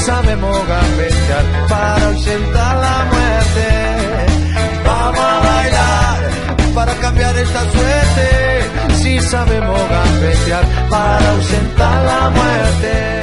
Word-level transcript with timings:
Sabemos 0.00 0.56
gambetear 0.66 1.44
para 1.68 2.06
ausentar 2.06 2.76
la 2.76 3.04
muerte. 3.12 3.68
Vamos 4.84 5.20
a 5.20 5.40
bailar 5.40 6.74
para 6.74 6.94
cambiar 6.94 7.36
esta 7.36 7.60
suerte. 7.70 8.94
Si 8.94 9.20
sabemos 9.20 9.80
gambetear 9.88 10.64
para 10.88 11.30
ausentar 11.30 12.04
la 12.04 12.30
muerte. 12.30 13.20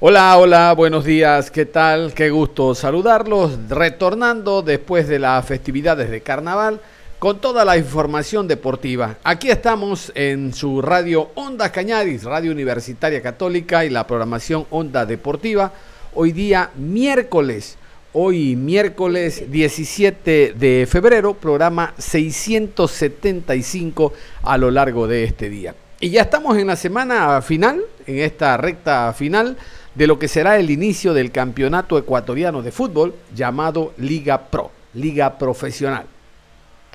Hola, 0.00 0.38
hola, 0.38 0.74
buenos 0.74 1.04
días, 1.04 1.50
¿qué 1.50 1.66
tal? 1.66 2.14
Qué 2.14 2.30
gusto 2.30 2.74
saludarlos. 2.74 3.58
Retornando 3.68 4.62
después 4.62 5.08
de 5.08 5.18
las 5.18 5.44
festividades 5.44 6.10
de 6.10 6.20
carnaval 6.20 6.80
con 7.18 7.40
toda 7.40 7.64
la 7.64 7.76
información 7.76 8.46
deportiva. 8.46 9.16
Aquí 9.24 9.50
estamos 9.50 10.12
en 10.14 10.54
su 10.54 10.80
radio 10.80 11.32
Onda 11.34 11.72
Cañaris, 11.72 12.22
Radio 12.22 12.52
Universitaria 12.52 13.20
Católica 13.20 13.84
y 13.84 13.90
la 13.90 14.06
programación 14.06 14.66
Onda 14.70 15.04
Deportiva. 15.04 15.72
Hoy 16.14 16.30
día 16.30 16.70
miércoles, 16.76 17.76
hoy 18.12 18.54
miércoles 18.54 19.50
17 19.50 20.54
de 20.56 20.86
febrero, 20.88 21.34
programa 21.34 21.92
675 21.98 24.12
a 24.42 24.56
lo 24.56 24.70
largo 24.70 25.08
de 25.08 25.24
este 25.24 25.50
día. 25.50 25.74
Y 25.98 26.10
ya 26.10 26.22
estamos 26.22 26.56
en 26.56 26.68
la 26.68 26.76
semana 26.76 27.42
final, 27.42 27.82
en 28.06 28.20
esta 28.20 28.56
recta 28.56 29.12
final 29.12 29.56
de 29.96 30.06
lo 30.06 30.20
que 30.20 30.28
será 30.28 30.56
el 30.56 30.70
inicio 30.70 31.14
del 31.14 31.32
campeonato 31.32 31.98
ecuatoriano 31.98 32.62
de 32.62 32.70
fútbol 32.70 33.16
llamado 33.34 33.92
Liga 33.98 34.50
Pro, 34.50 34.70
Liga 34.94 35.36
Profesional. 35.36 36.06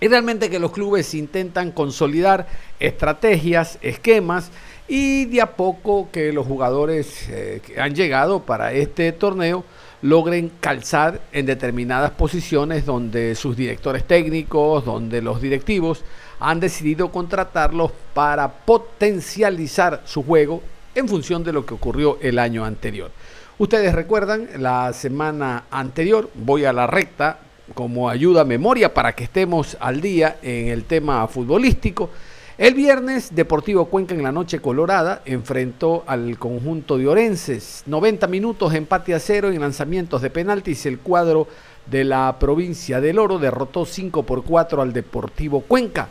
Es 0.04 0.10
realmente 0.10 0.50
que 0.50 0.60
los 0.60 0.74
clubes 0.74 1.14
intentan 1.14 1.72
consolidar 1.72 2.46
estrategias, 2.78 3.80
esquemas 3.82 4.52
y 4.86 5.24
de 5.24 5.40
a 5.40 5.56
poco 5.56 6.10
que 6.12 6.34
los 6.34 6.46
jugadores 6.46 7.30
eh, 7.30 7.62
que 7.66 7.80
han 7.80 7.96
llegado 7.96 8.42
para 8.42 8.74
este 8.74 9.14
torneo 9.14 9.64
logren 10.02 10.52
calzar 10.60 11.22
en 11.32 11.46
determinadas 11.46 12.12
posiciones 12.12 12.86
donde 12.86 13.34
sus 13.36 13.56
directores 13.56 14.04
técnicos, 14.04 14.84
donde 14.84 15.22
los 15.22 15.42
directivos 15.42 16.04
han 16.42 16.60
decidido 16.60 17.10
contratarlos 17.10 17.94
para 18.14 18.50
potencializar 18.52 20.02
su 20.04 20.22
juego 20.22 20.62
en 20.96 21.08
función 21.08 21.46
de 21.46 21.54
lo 21.54 21.66
que 21.66 21.76
ocurrió 21.76 22.18
el 22.22 22.40
año 22.40 22.66
anterior. 22.66 23.10
Ustedes 23.58 23.96
recuerdan, 23.96 24.50
la 24.58 24.92
semana 24.92 25.64
anterior, 25.72 26.30
voy 26.36 26.66
a 26.66 26.74
la 26.74 26.88
recta 26.88 27.40
como 27.74 28.10
ayuda 28.10 28.42
a 28.42 28.46
memoria 28.46 28.94
para 28.94 29.14
que 29.14 29.24
estemos 29.24 29.78
al 29.80 30.02
día 30.02 30.38
en 30.42 30.68
el 30.68 30.84
tema 30.84 31.28
futbolístico. 31.28 32.10
El 32.58 32.76
viernes, 32.76 33.34
Deportivo 33.34 33.86
Cuenca 33.86 34.14
en 34.14 34.22
la 34.22 34.32
noche 34.32 34.60
colorada 34.60 35.24
enfrentó 35.26 36.04
al 36.06 36.38
conjunto 36.38 36.98
de 36.98 37.08
Orenses. 37.08 37.84
90 37.88 38.28
minutos, 38.28 38.74
empate 38.76 39.16
a 39.16 39.20
cero 39.20 39.50
en 39.50 39.60
lanzamientos 39.60 40.22
de 40.22 40.30
penaltis. 40.30 40.86
El 40.86 41.00
cuadro 41.00 41.48
de 41.88 42.04
la 42.04 42.38
provincia 42.40 43.02
del 43.02 43.18
Oro 43.18 43.40
derrotó 43.40 43.86
5 43.86 44.24
por 44.24 44.44
4 44.44 44.82
al 44.82 44.94
Deportivo 44.94 45.62
Cuenca. 45.62 46.10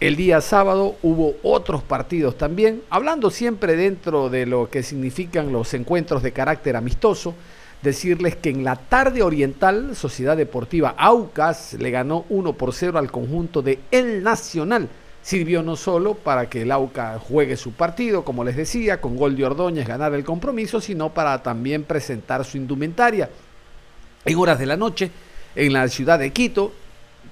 El 0.00 0.16
día 0.16 0.40
sábado 0.40 0.96
hubo 1.02 1.34
otros 1.42 1.82
partidos 1.82 2.36
también, 2.36 2.82
hablando 2.90 3.30
siempre 3.30 3.76
dentro 3.76 4.28
de 4.28 4.46
lo 4.46 4.70
que 4.70 4.82
significan 4.82 5.52
los 5.52 5.74
encuentros 5.74 6.22
de 6.22 6.32
carácter 6.32 6.76
amistoso 6.76 7.34
decirles 7.82 8.36
que 8.36 8.50
en 8.50 8.64
la 8.64 8.76
tarde 8.76 9.22
oriental, 9.22 9.94
Sociedad 9.94 10.36
Deportiva 10.36 10.94
Aucas 10.96 11.74
le 11.74 11.90
ganó 11.90 12.24
1 12.28 12.52
por 12.54 12.72
0 12.72 12.98
al 12.98 13.10
conjunto 13.10 13.62
de 13.62 13.78
El 13.90 14.22
Nacional. 14.22 14.88
Sirvió 15.22 15.62
no 15.62 15.76
solo 15.76 16.14
para 16.14 16.48
que 16.48 16.62
el 16.62 16.72
Aucas 16.72 17.20
juegue 17.20 17.56
su 17.56 17.72
partido, 17.72 18.24
como 18.24 18.44
les 18.44 18.56
decía, 18.56 19.00
con 19.00 19.16
gol 19.16 19.36
de 19.36 19.44
Ordóñez 19.44 19.86
ganar 19.86 20.14
el 20.14 20.24
compromiso, 20.24 20.80
sino 20.80 21.12
para 21.12 21.42
también 21.42 21.84
presentar 21.84 22.44
su 22.44 22.56
indumentaria. 22.56 23.28
En 24.24 24.38
horas 24.38 24.58
de 24.58 24.66
la 24.66 24.76
noche, 24.76 25.10
en 25.54 25.72
la 25.72 25.88
ciudad 25.88 26.18
de 26.18 26.32
Quito, 26.32 26.72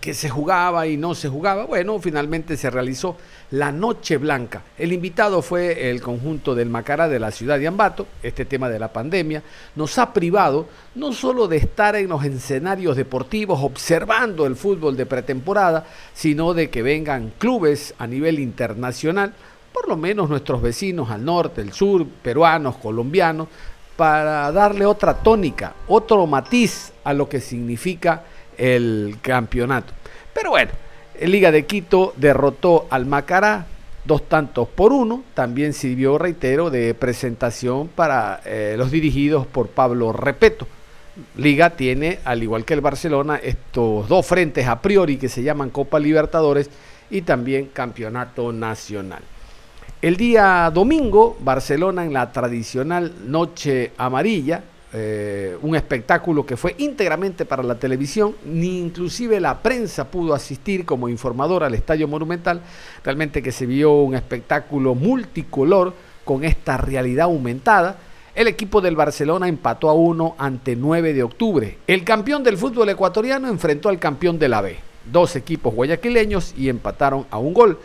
que 0.01 0.15
se 0.15 0.29
jugaba 0.29 0.87
y 0.87 0.97
no 0.97 1.15
se 1.15 1.29
jugaba, 1.29 1.65
bueno, 1.65 1.99
finalmente 1.99 2.57
se 2.57 2.71
realizó 2.71 3.17
la 3.51 3.73
Noche 3.73 4.17
Blanca. 4.17 4.63
El 4.79 4.93
invitado 4.93 5.43
fue 5.43 5.91
el 5.91 6.01
conjunto 6.01 6.55
del 6.55 6.69
Macará 6.69 7.09
de 7.09 7.19
la 7.19 7.31
ciudad 7.31 7.59
de 7.59 7.67
Ambato. 7.67 8.07
Este 8.23 8.45
tema 8.45 8.69
de 8.69 8.79
la 8.79 8.93
pandemia 8.93 9.43
nos 9.75 9.99
ha 9.99 10.13
privado 10.13 10.67
no 10.95 11.13
solo 11.13 11.49
de 11.49 11.57
estar 11.59 11.97
en 11.97 12.09
los 12.09 12.25
escenarios 12.25 12.97
deportivos 12.97 13.61
observando 13.63 14.47
el 14.47 14.57
fútbol 14.57 14.97
de 14.97 15.07
pretemporada, 15.07 15.87
sino 16.15 16.55
de 16.55 16.71
que 16.71 16.83
vengan 16.83 17.33
clubes 17.39 17.95
a 17.99 18.07
nivel 18.07 18.39
internacional, 18.39 19.33
por 19.73 19.89
lo 19.89 19.97
menos 19.97 20.29
nuestros 20.29 20.63
vecinos 20.63 21.11
al 21.11 21.25
norte, 21.25 21.61
el 21.61 21.73
sur, 21.73 22.07
peruanos, 22.23 22.77
colombianos, 22.77 23.49
para 23.97 24.53
darle 24.53 24.85
otra 24.85 25.15
tónica, 25.15 25.75
otro 25.89 26.27
matiz 26.27 26.93
a 27.03 27.15
lo 27.15 27.29
que 27.29 27.41
significa 27.41 28.25
el 28.57 29.19
campeonato. 29.23 29.93
Pero 30.33 30.51
bueno, 30.51 30.73
Liga 31.21 31.51
de 31.51 31.65
Quito 31.65 32.13
derrotó 32.17 32.87
al 32.91 33.07
Macará 33.07 33.67
dos 34.05 34.29
tantos 34.29 34.69
por 34.69 34.93
uno. 34.93 35.25
También 35.35 35.73
sirvió, 35.73 36.19
reitero, 36.19 36.71
de 36.71 36.95
presentación 36.95 37.89
para 37.89 38.41
eh, 38.45 38.75
los 38.77 38.91
dirigidos 38.91 39.47
por 39.47 39.69
Pablo 39.69 40.13
Repeto. 40.13 40.67
Liga 41.37 41.71
tiene, 41.71 42.19
al 42.25 42.43
igual 42.43 42.65
que 42.65 42.75
el 42.75 42.83
Barcelona, 42.83 43.37
estos 43.43 44.07
dos 44.09 44.27
frentes 44.27 44.67
a 44.67 44.83
priori 44.83 45.17
que 45.17 45.29
se 45.29 45.43
llaman 45.43 45.71
Copa 45.71 45.99
Libertadores 45.99 46.69
y 47.11 47.23
también 47.23 47.71
Campeonato 47.73 48.53
Nacional. 48.53 49.23
El 50.03 50.17
día 50.17 50.71
domingo, 50.73 51.37
Barcelona 51.41 52.05
en 52.05 52.13
la 52.13 52.31
tradicional 52.31 53.15
Noche 53.27 53.93
Amarilla, 53.97 54.63
eh, 54.93 55.59
un 55.63 55.75
espectáculo 55.75 56.47
que 56.47 56.57
fue 56.57 56.77
íntegramente 56.79 57.45
para 57.45 57.63
la 57.63 57.75
televisión, 57.75 58.37
ni 58.45 58.79
inclusive 58.79 59.41
la 59.41 59.61
prensa 59.61 60.11
pudo 60.11 60.33
asistir 60.33 60.85
como 60.85 61.09
informador 61.09 61.65
al 61.65 61.75
Estadio 61.75 62.07
Monumental, 62.07 62.61
realmente 63.03 63.43
que 63.43 63.51
se 63.51 63.67
vio 63.67 63.93
un 63.93 64.15
espectáculo 64.15 64.95
multicolor 64.95 65.93
con 66.25 66.45
esta 66.45 66.77
realidad 66.77 67.25
aumentada. 67.25 67.99
El 68.35 68.49
equipo 68.49 68.81
del 68.81 68.97
Barcelona 68.97 69.49
empató 69.49 69.89
a 69.89 69.95
uno 69.95 70.35
ante 70.39 70.77
9 70.77 71.15
de 71.15 71.23
octubre. 71.23 71.79
El 71.87 72.05
campeón 72.05 72.45
del 72.45 72.59
fútbol 72.59 72.89
ecuatoriano 72.89 73.49
enfrentó 73.49 73.89
al 73.89 73.99
campeón 73.99 74.39
de 74.39 74.49
la 74.49 74.61
B. 74.61 74.77
Dos 75.11 75.37
equipos 75.37 75.75
guayaquileños 75.75 76.55
y 76.57 76.69
empataron 76.69 77.27
a 77.31 77.39
un 77.39 77.55
gol. 77.55 77.79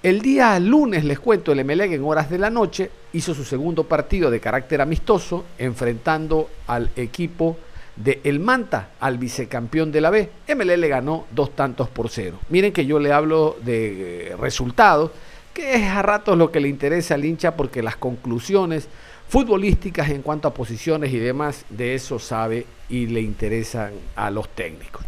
El 0.00 0.22
día 0.22 0.60
lunes, 0.60 1.02
les 1.02 1.18
cuento, 1.18 1.50
el 1.50 1.64
MLEG 1.64 1.94
en 1.94 2.04
horas 2.04 2.30
de 2.30 2.38
la 2.38 2.50
noche 2.50 2.88
hizo 3.12 3.34
su 3.34 3.44
segundo 3.44 3.82
partido 3.82 4.30
de 4.30 4.38
carácter 4.38 4.80
amistoso, 4.80 5.44
enfrentando 5.58 6.48
al 6.68 6.90
equipo 6.94 7.56
de 7.96 8.20
El 8.22 8.38
Manta, 8.38 8.90
al 9.00 9.18
vicecampeón 9.18 9.90
de 9.90 10.00
la 10.00 10.10
B. 10.10 10.30
MLE 10.54 10.76
le 10.76 10.86
ganó 10.86 11.26
dos 11.32 11.56
tantos 11.56 11.88
por 11.88 12.10
cero. 12.10 12.38
Miren 12.48 12.72
que 12.72 12.86
yo 12.86 13.00
le 13.00 13.12
hablo 13.12 13.56
de 13.64 14.28
eh, 14.28 14.36
resultados, 14.36 15.10
que 15.52 15.74
es 15.74 15.82
a 15.82 16.00
ratos 16.02 16.38
lo 16.38 16.52
que 16.52 16.60
le 16.60 16.68
interesa 16.68 17.14
al 17.14 17.24
hincha, 17.24 17.56
porque 17.56 17.82
las 17.82 17.96
conclusiones 17.96 18.86
futbolísticas 19.28 20.10
en 20.10 20.22
cuanto 20.22 20.46
a 20.46 20.54
posiciones 20.54 21.12
y 21.12 21.18
demás, 21.18 21.64
de 21.70 21.96
eso 21.96 22.20
sabe 22.20 22.66
y 22.88 23.08
le 23.08 23.20
interesan 23.20 23.94
a 24.14 24.30
los 24.30 24.48
técnicos. 24.50 25.04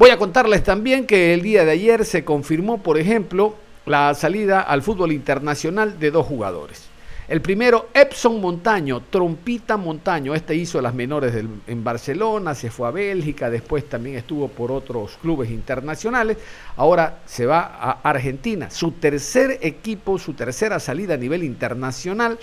Voy 0.00 0.10
a 0.10 0.16
contarles 0.16 0.64
también 0.64 1.06
que 1.06 1.32
el 1.32 1.42
día 1.42 1.64
de 1.64 1.70
ayer 1.70 2.04
se 2.04 2.24
confirmó, 2.24 2.82
por 2.82 2.98
ejemplo, 2.98 3.54
la 3.86 4.14
salida 4.14 4.60
al 4.60 4.82
fútbol 4.82 5.12
internacional 5.12 5.98
de 5.98 6.10
dos 6.10 6.26
jugadores. 6.26 6.88
El 7.28 7.40
primero, 7.40 7.88
Epson 7.94 8.40
Montaño, 8.40 9.04
Trompita 9.08 9.76
Montaño. 9.76 10.34
Este 10.34 10.54
hizo 10.54 10.82
las 10.82 10.92
menores 10.92 11.34
en 11.66 11.84
Barcelona, 11.84 12.54
se 12.54 12.70
fue 12.70 12.88
a 12.88 12.90
Bélgica, 12.90 13.48
después 13.48 13.88
también 13.88 14.16
estuvo 14.16 14.48
por 14.48 14.72
otros 14.72 15.18
clubes 15.22 15.50
internacionales. 15.50 16.36
Ahora 16.76 17.20
se 17.24 17.46
va 17.46 17.60
a 17.60 18.00
Argentina. 18.02 18.70
Su 18.70 18.92
tercer 18.92 19.58
equipo, 19.62 20.18
su 20.18 20.34
tercera 20.34 20.78
salida 20.80 21.14
a 21.14 21.16
nivel 21.16 21.44
internacional 21.44 22.38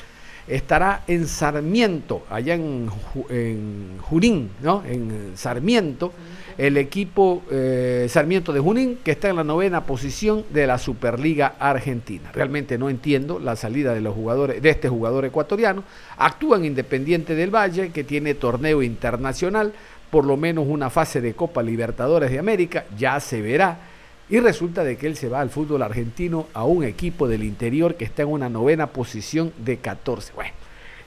estará 0.49 1.03
en 1.07 1.27
Sarmiento, 1.27 2.23
allá 2.29 2.55
en, 2.55 2.89
Junín, 4.01 4.49
¿no? 4.61 4.83
En 4.85 5.33
Sarmiento, 5.35 6.11
el 6.57 6.75
equipo 6.77 7.43
eh, 7.51 8.07
Sarmiento 8.09 8.51
de 8.51 8.59
Junín, 8.59 8.99
que 9.03 9.11
está 9.11 9.29
en 9.29 9.37
la 9.37 9.43
novena 9.43 9.85
posición 9.85 10.43
de 10.49 10.67
la 10.67 10.77
Superliga 10.77 11.55
Argentina. 11.59 12.31
Realmente 12.33 12.77
no 12.77 12.89
entiendo 12.89 13.39
la 13.39 13.55
salida 13.55 13.93
de 13.93 14.01
los 14.01 14.15
jugadores, 14.15 14.61
de 14.61 14.69
este 14.69 14.89
jugador 14.89 15.25
ecuatoriano. 15.25 15.83
Actúa 16.17 16.57
en 16.57 16.65
Independiente 16.65 17.35
del 17.35 17.53
Valle, 17.53 17.91
que 17.91 18.03
tiene 18.03 18.33
torneo 18.33 18.81
internacional, 18.81 19.71
por 20.09 20.25
lo 20.25 20.35
menos 20.35 20.65
una 20.67 20.89
fase 20.89 21.21
de 21.21 21.35
Copa 21.35 21.61
Libertadores 21.61 22.31
de 22.31 22.39
América, 22.39 22.85
ya 22.97 23.19
se 23.19 23.41
verá. 23.41 23.88
Y 24.29 24.39
resulta 24.39 24.83
de 24.83 24.97
que 24.97 25.07
él 25.07 25.15
se 25.15 25.27
va 25.27 25.41
al 25.41 25.49
fútbol 25.49 25.81
argentino 25.81 26.47
a 26.53 26.63
un 26.63 26.83
equipo 26.83 27.27
del 27.27 27.43
interior 27.43 27.95
que 27.95 28.05
está 28.05 28.21
en 28.21 28.29
una 28.29 28.49
novena 28.49 28.87
posición 28.87 29.51
de 29.57 29.77
14. 29.77 30.33
Bueno. 30.33 30.51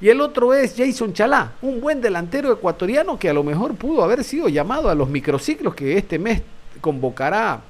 Y 0.01 0.09
el 0.09 0.21
otro 0.21 0.53
es 0.53 0.75
Jason 0.77 1.13
Chalá, 1.13 1.53
un 1.63 1.81
buen 1.81 2.01
delantero 2.01 2.53
ecuatoriano 2.53 3.17
que 3.21 3.31
a 3.31 3.33
lo 3.33 3.45
mejor 3.45 3.77
pudo 3.77 4.03
haber 4.03 4.25
sido 4.25 4.49
llamado 4.49 4.89
a 4.89 4.97
los 4.97 5.09
microciclos 5.09 5.77
que 5.77 5.97
este 5.97 6.19
mes 6.19 6.43
convocará 6.81 7.61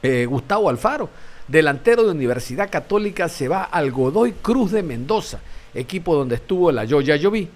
eh, 0.00 0.26
Gustavo 0.26 0.70
Alfaro. 0.70 1.10
Delantero 1.48 2.04
de 2.04 2.10
Universidad 2.10 2.70
Católica 2.70 3.28
se 3.28 3.48
va 3.48 3.64
al 3.64 3.90
Godoy 3.90 4.34
Cruz 4.40 4.70
de 4.70 4.84
Mendoza, 4.84 5.40
equipo 5.74 6.14
donde 6.14 6.36
estuvo 6.36 6.70
la 6.70 6.84
Yoya 6.84 7.16
Lloví. 7.16 7.48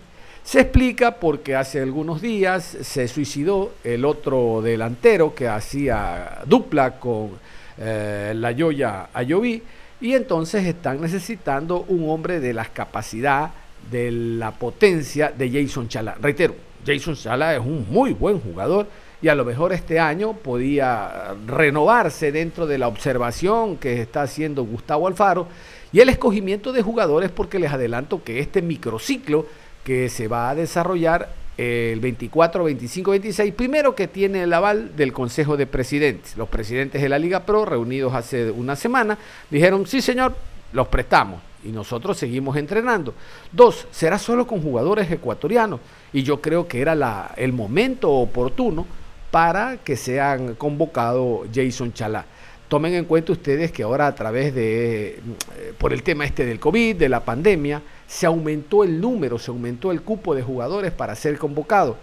Se 0.44 0.60
explica 0.60 1.16
porque 1.16 1.54
hace 1.54 1.80
algunos 1.80 2.20
días 2.20 2.64
se 2.64 3.06
suicidó 3.06 3.74
el 3.84 4.04
otro 4.04 4.60
delantero 4.60 5.34
que 5.34 5.48
hacía 5.48 6.40
dupla 6.46 6.98
con 6.98 7.30
eh, 7.78 8.32
la 8.34 8.50
Yoya 8.50 9.08
Ayoví 9.14 9.62
y 10.00 10.14
entonces 10.14 10.66
están 10.66 11.00
necesitando 11.00 11.84
un 11.88 12.10
hombre 12.10 12.40
de 12.40 12.52
las 12.52 12.70
capacidades, 12.70 13.52
de 13.90 14.10
la 14.10 14.50
potencia 14.50 15.32
de 15.36 15.50
Jason 15.50 15.88
Chala. 15.88 16.16
Reitero, 16.20 16.54
Jason 16.84 17.14
Chala 17.14 17.54
es 17.54 17.60
un 17.60 17.86
muy 17.88 18.12
buen 18.12 18.40
jugador 18.40 18.88
y 19.22 19.28
a 19.28 19.36
lo 19.36 19.44
mejor 19.44 19.72
este 19.72 20.00
año 20.00 20.32
podía 20.32 21.34
renovarse 21.46 22.32
dentro 22.32 22.66
de 22.66 22.78
la 22.78 22.88
observación 22.88 23.76
que 23.76 24.00
está 24.00 24.22
haciendo 24.22 24.64
Gustavo 24.64 25.06
Alfaro 25.06 25.46
y 25.92 26.00
el 26.00 26.08
escogimiento 26.08 26.72
de 26.72 26.82
jugadores 26.82 27.30
porque 27.30 27.60
les 27.60 27.72
adelanto 27.72 28.24
que 28.24 28.40
este 28.40 28.60
microciclo 28.60 29.46
que 29.84 30.08
se 30.08 30.28
va 30.28 30.50
a 30.50 30.54
desarrollar 30.54 31.30
el 31.56 32.00
24, 32.00 32.64
25, 32.64 33.10
26, 33.10 33.54
primero 33.54 33.94
que 33.94 34.08
tiene 34.08 34.44
el 34.44 34.52
aval 34.52 34.96
del 34.96 35.12
Consejo 35.12 35.56
de 35.56 35.66
Presidentes. 35.66 36.36
Los 36.36 36.48
presidentes 36.48 37.02
de 37.02 37.08
la 37.08 37.18
Liga 37.18 37.40
Pro, 37.40 37.64
reunidos 37.64 38.14
hace 38.14 38.50
una 38.50 38.76
semana, 38.76 39.18
dijeron, 39.50 39.86
sí 39.86 40.00
señor, 40.00 40.34
los 40.72 40.88
prestamos 40.88 41.42
y 41.64 41.68
nosotros 41.68 42.16
seguimos 42.16 42.56
entrenando. 42.56 43.14
Dos, 43.52 43.86
será 43.90 44.18
solo 44.18 44.46
con 44.46 44.62
jugadores 44.62 45.10
ecuatorianos 45.10 45.80
y 46.12 46.22
yo 46.22 46.40
creo 46.40 46.66
que 46.66 46.80
era 46.80 46.94
la, 46.94 47.32
el 47.36 47.52
momento 47.52 48.10
oportuno 48.10 48.86
para 49.30 49.78
que 49.78 49.96
sean 49.96 50.54
convocado 50.56 51.44
Jason 51.52 51.92
Chalá. 51.92 52.26
Tomen 52.72 52.94
en 52.94 53.04
cuenta 53.04 53.32
ustedes 53.32 53.70
que 53.70 53.82
ahora 53.82 54.06
a 54.06 54.14
través 54.14 54.54
de, 54.54 55.08
eh, 55.08 55.74
por 55.76 55.92
el 55.92 56.02
tema 56.02 56.24
este 56.24 56.46
del 56.46 56.58
COVID, 56.58 56.96
de 56.96 57.10
la 57.10 57.22
pandemia, 57.22 57.82
se 58.06 58.24
aumentó 58.24 58.82
el 58.82 58.98
número, 58.98 59.38
se 59.38 59.50
aumentó 59.50 59.92
el 59.92 60.00
cupo 60.00 60.34
de 60.34 60.40
jugadores 60.40 60.90
para 60.90 61.14
ser 61.14 61.36
convocado. 61.36 61.98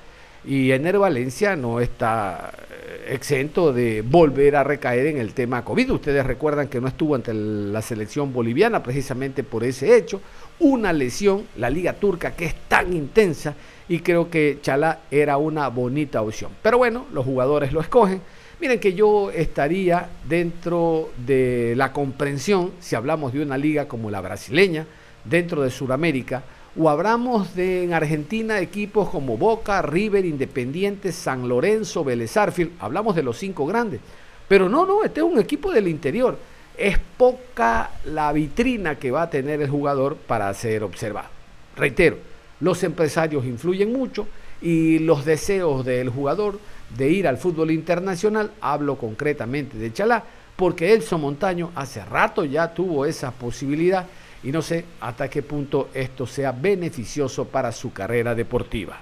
Y 0.45 0.69
Ener 0.69 0.99
Valencia 0.99 1.55
no 1.55 1.79
está 1.79 2.51
eh, 2.69 3.15
exento 3.15 3.73
de 3.73 4.03
volver 4.03 4.55
a 4.55 4.63
recaer 4.63 5.07
en 5.07 5.17
el 5.17 5.33
tema 5.33 5.65
COVID. 5.65 5.93
Ustedes 5.93 6.23
recuerdan 6.23 6.67
que 6.67 6.79
no 6.79 6.87
estuvo 6.87 7.15
ante 7.15 7.33
la 7.33 7.81
selección 7.81 8.31
boliviana 8.31 8.83
precisamente 8.83 9.43
por 9.43 9.63
ese 9.63 9.97
hecho. 9.97 10.21
Una 10.59 10.93
lesión, 10.93 11.47
la 11.57 11.71
liga 11.71 11.93
turca 11.93 12.35
que 12.35 12.45
es 12.45 12.53
tan 12.67 12.93
intensa 12.93 13.55
y 13.87 14.01
creo 14.01 14.29
que 14.29 14.59
Chalá 14.61 14.99
era 15.09 15.37
una 15.37 15.67
bonita 15.69 16.21
opción. 16.21 16.51
Pero 16.61 16.77
bueno, 16.77 17.07
los 17.11 17.25
jugadores 17.25 17.73
lo 17.73 17.81
escogen. 17.81 18.21
Miren 18.59 18.79
que 18.81 18.93
yo 18.93 19.31
estaría 19.31 20.09
dentro 20.27 21.11
de 21.25 21.73
la 21.77 21.93
comprensión 21.93 22.71
si 22.81 22.93
hablamos 22.93 23.31
de 23.31 23.41
una 23.41 23.57
liga 23.57 23.87
como 23.87 24.11
la 24.11 24.19
brasileña, 24.19 24.85
dentro 25.23 25.61
de 25.61 25.69
Sudamérica, 25.69 26.43
o 26.77 26.89
hablamos 26.89 27.55
de 27.55 27.85
en 27.85 27.93
Argentina 27.93 28.59
equipos 28.59 29.09
como 29.09 29.37
Boca, 29.37 29.81
River, 29.81 30.25
Independiente, 30.25 31.13
San 31.13 31.47
Lorenzo, 31.47 32.03
Vélez 32.03 32.35
hablamos 32.79 33.15
de 33.15 33.23
los 33.23 33.37
cinco 33.37 33.65
grandes. 33.65 34.01
Pero 34.49 34.67
no, 34.67 34.85
no, 34.85 35.05
este 35.05 35.21
es 35.21 35.25
un 35.25 35.39
equipo 35.39 35.71
del 35.71 35.87
interior. 35.87 36.37
Es 36.77 36.97
poca 37.17 37.91
la 38.05 38.33
vitrina 38.33 38.95
que 38.95 39.11
va 39.11 39.23
a 39.23 39.29
tener 39.29 39.61
el 39.61 39.69
jugador 39.69 40.17
para 40.17 40.53
ser 40.53 40.83
observado. 40.83 41.29
Reitero, 41.77 42.17
los 42.59 42.83
empresarios 42.83 43.45
influyen 43.45 43.93
mucho 43.93 44.27
y 44.61 44.99
los 44.99 45.23
deseos 45.23 45.85
del 45.85 46.09
jugador 46.09 46.59
de 46.97 47.09
ir 47.09 47.27
al 47.27 47.37
fútbol 47.37 47.71
internacional, 47.71 48.51
hablo 48.61 48.97
concretamente 48.97 49.77
de 49.77 49.93
Chalá, 49.93 50.23
porque 50.55 50.93
Elson 50.93 51.21
Montaño 51.21 51.71
hace 51.75 52.03
rato 52.03 52.43
ya 52.43 52.73
tuvo 52.73 53.05
esa 53.05 53.31
posibilidad 53.31 54.07
y 54.43 54.51
no 54.51 54.61
sé 54.61 54.85
hasta 54.99 55.29
qué 55.29 55.41
punto 55.41 55.89
esto 55.93 56.25
sea 56.25 56.51
beneficioso 56.51 57.45
para 57.45 57.71
su 57.71 57.93
carrera 57.93 58.35
deportiva. 58.35 59.01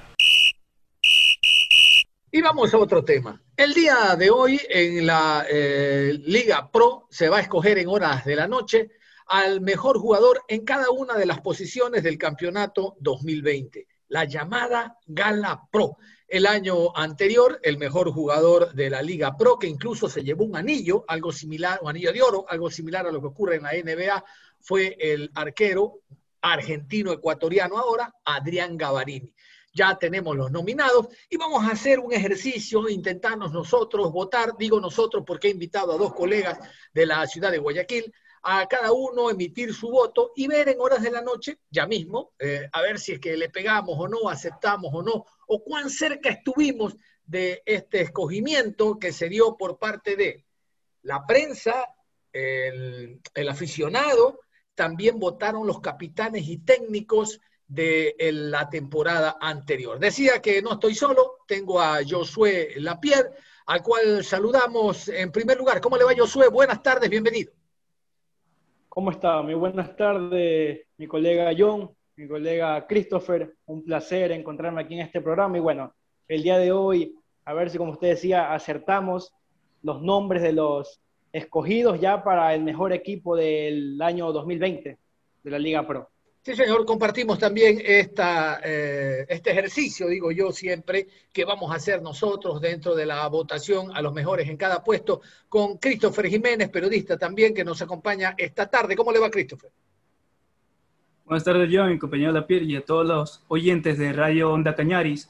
Y 2.30 2.42
vamos 2.42 2.74
a 2.74 2.78
otro 2.78 3.04
tema. 3.04 3.42
El 3.56 3.74
día 3.74 4.16
de 4.16 4.30
hoy 4.30 4.60
en 4.70 5.08
la 5.08 5.46
eh, 5.50 6.20
Liga 6.26 6.70
Pro 6.72 7.08
se 7.10 7.30
va 7.30 7.38
a 7.38 7.42
escoger 7.42 7.78
en 7.80 7.88
horas 7.88 8.26
de 8.26 8.36
la 8.36 8.48
noche 8.48 8.92
al 9.28 9.62
mejor 9.62 9.98
jugador 9.98 10.42
en 10.48 10.64
cada 10.64 10.90
una 10.92 11.16
de 11.16 11.26
las 11.26 11.42
posiciones 11.42 12.04
del 12.04 12.18
campeonato 12.18 12.96
2020, 13.00 13.88
la 14.10 14.26
llamada 14.26 14.98
Gala 15.06 15.64
Pro. 15.72 15.98
El 16.28 16.46
año 16.46 16.96
anterior, 16.96 17.58
el 17.64 17.78
mejor 17.78 18.12
jugador 18.12 18.74
de 18.74 18.90
la 18.90 19.02
Liga 19.02 19.38
Pro, 19.38 19.58
que 19.58 19.68
incluso 19.68 20.10
se 20.10 20.24
llevó 20.24 20.44
un 20.44 20.58
anillo, 20.58 21.06
algo 21.08 21.32
similar, 21.32 21.80
un 21.82 21.90
anillo 21.90 22.12
de 22.12 22.22
oro, 22.22 22.46
algo 22.50 22.70
similar 22.70 23.08
a 23.08 23.12
lo 23.14 23.22
que 23.22 23.28
ocurre 23.28 23.56
en 23.56 23.64
la 23.64 23.72
NBA, 23.72 24.26
fue 24.60 24.98
el 25.00 25.32
arquero 25.36 26.02
argentino-ecuatoriano 26.42 27.78
ahora, 27.78 28.14
Adrián 28.26 28.78
Gavarini. 28.78 29.34
Ya 29.74 29.98
tenemos 29.98 30.36
los 30.36 30.52
nominados 30.52 31.08
y 31.30 31.38
vamos 31.38 31.64
a 31.64 31.72
hacer 31.72 32.00
un 32.00 32.12
ejercicio, 32.12 32.90
intentarnos 32.90 33.54
nosotros 33.54 34.12
votar, 34.12 34.58
digo 34.58 34.82
nosotros 34.82 35.24
porque 35.26 35.48
he 35.48 35.52
invitado 35.52 35.94
a 35.94 35.98
dos 35.98 36.14
colegas 36.14 36.60
de 36.94 37.06
la 37.06 37.26
ciudad 37.28 37.52
de 37.52 37.60
Guayaquil, 37.60 38.14
a 38.50 38.66
cada 38.66 38.94
uno 38.94 39.30
emitir 39.30 39.74
su 39.74 39.90
voto 39.90 40.32
y 40.34 40.48
ver 40.48 40.70
en 40.70 40.80
horas 40.80 41.02
de 41.02 41.12
la 41.12 41.22
noche, 41.22 41.60
ya 41.70 41.86
mismo, 41.86 42.32
eh, 42.40 42.70
a 42.72 42.82
ver 42.82 42.98
si 42.98 43.12
es 43.12 43.20
que 43.20 43.36
le 43.36 43.50
pegamos 43.50 43.98
o 44.00 44.08
no, 44.08 44.30
aceptamos 44.30 44.90
o 44.94 45.04
no, 45.04 45.26
o 45.48 45.64
cuán 45.66 45.90
cerca 45.90 46.30
estuvimos 46.30 46.96
de 47.26 47.62
este 47.66 48.00
escogimiento 48.00 48.98
que 49.00 49.12
se 49.12 49.28
dio 49.28 49.58
por 49.58 49.78
parte 49.78 50.16
de 50.16 50.46
la 51.02 51.26
prensa, 51.26 51.90
el, 52.32 53.20
el 53.34 53.50
aficionado, 53.50 54.40
también 54.76 55.20
votaron 55.20 55.68
los 55.68 55.82
capitanes 55.82 56.48
y 56.48 56.60
técnicos 56.60 57.42
de 57.68 58.16
la 58.32 58.70
temporada 58.70 59.36
anterior. 59.42 60.00
Decía 60.00 60.42
que 60.42 60.62
no 60.62 60.74
estoy 60.74 60.96
solo, 60.96 61.40
tengo 61.50 61.82
a 61.82 62.00
Josué 62.08 62.76
Lapierre, 62.78 63.32
al 63.66 63.84
cual 63.84 64.24
saludamos 64.24 65.10
en 65.10 65.34
primer 65.34 65.58
lugar. 65.58 65.82
¿Cómo 65.82 65.98
le 65.98 66.06
va 66.06 66.14
Josué? 66.18 66.48
Buenas 66.48 66.82
tardes, 66.82 67.10
bienvenido. 67.10 67.57
¿Cómo 68.98 69.12
está? 69.12 69.44
Muy 69.44 69.54
buenas 69.54 69.96
tardes, 69.96 70.88
mi 70.98 71.06
colega 71.06 71.54
John, 71.56 71.88
mi 72.16 72.28
colega 72.28 72.88
Christopher. 72.88 73.54
Un 73.68 73.84
placer 73.84 74.32
encontrarme 74.32 74.82
aquí 74.82 74.96
en 74.96 75.02
este 75.02 75.22
programa. 75.22 75.56
Y 75.56 75.60
bueno, 75.60 75.94
el 76.28 76.42
día 76.42 76.58
de 76.58 76.72
hoy, 76.72 77.14
a 77.46 77.54
ver 77.54 77.70
si, 77.70 77.78
como 77.78 77.92
usted 77.92 78.08
decía, 78.08 78.52
acertamos 78.52 79.32
los 79.84 80.02
nombres 80.02 80.42
de 80.42 80.52
los 80.52 81.00
escogidos 81.32 82.02
ya 82.02 82.24
para 82.24 82.56
el 82.56 82.64
mejor 82.64 82.92
equipo 82.92 83.36
del 83.36 84.02
año 84.02 84.32
2020 84.32 84.98
de 85.44 85.52
la 85.52 85.60
Liga 85.60 85.86
Pro. 85.86 86.10
Sí, 86.48 86.56
señor, 86.56 86.86
compartimos 86.86 87.38
también 87.38 87.82
esta, 87.84 88.62
eh, 88.64 89.26
este 89.28 89.52
ejercicio, 89.52 90.08
digo 90.08 90.32
yo 90.32 90.54
siempre, 90.54 91.06
que 91.34 91.44
vamos 91.44 91.70
a 91.74 91.76
hacer 91.76 92.02
nosotros 92.02 92.62
dentro 92.62 92.96
de 92.96 93.06
la 93.06 93.28
votación 93.28 93.94
a 93.94 94.02
los 94.02 94.14
mejores 94.14 94.48
en 94.48 94.56
cada 94.56 94.82
puesto, 94.82 95.20
con 95.50 95.78
Christopher 95.78 96.28
Jiménez, 96.28 96.70
periodista 96.70 97.18
también, 97.18 97.54
que 97.54 97.66
nos 97.66 97.82
acompaña 97.82 98.34
esta 98.38 98.70
tarde. 98.70 98.96
¿Cómo 98.96 99.12
le 99.12 99.20
va, 99.20 99.30
Christopher? 99.30 99.70
Buenas 101.26 101.44
tardes, 101.44 101.70
yo, 101.70 101.84
mi 101.84 102.00
compañero 102.00 102.32
Lapierre, 102.32 102.64
y 102.64 102.78
a 102.78 102.86
todos 102.86 103.06
los 103.06 103.44
oyentes 103.50 103.98
de 103.98 104.14
Radio 104.14 104.50
Onda 104.54 104.74
Cañaris. 104.74 105.30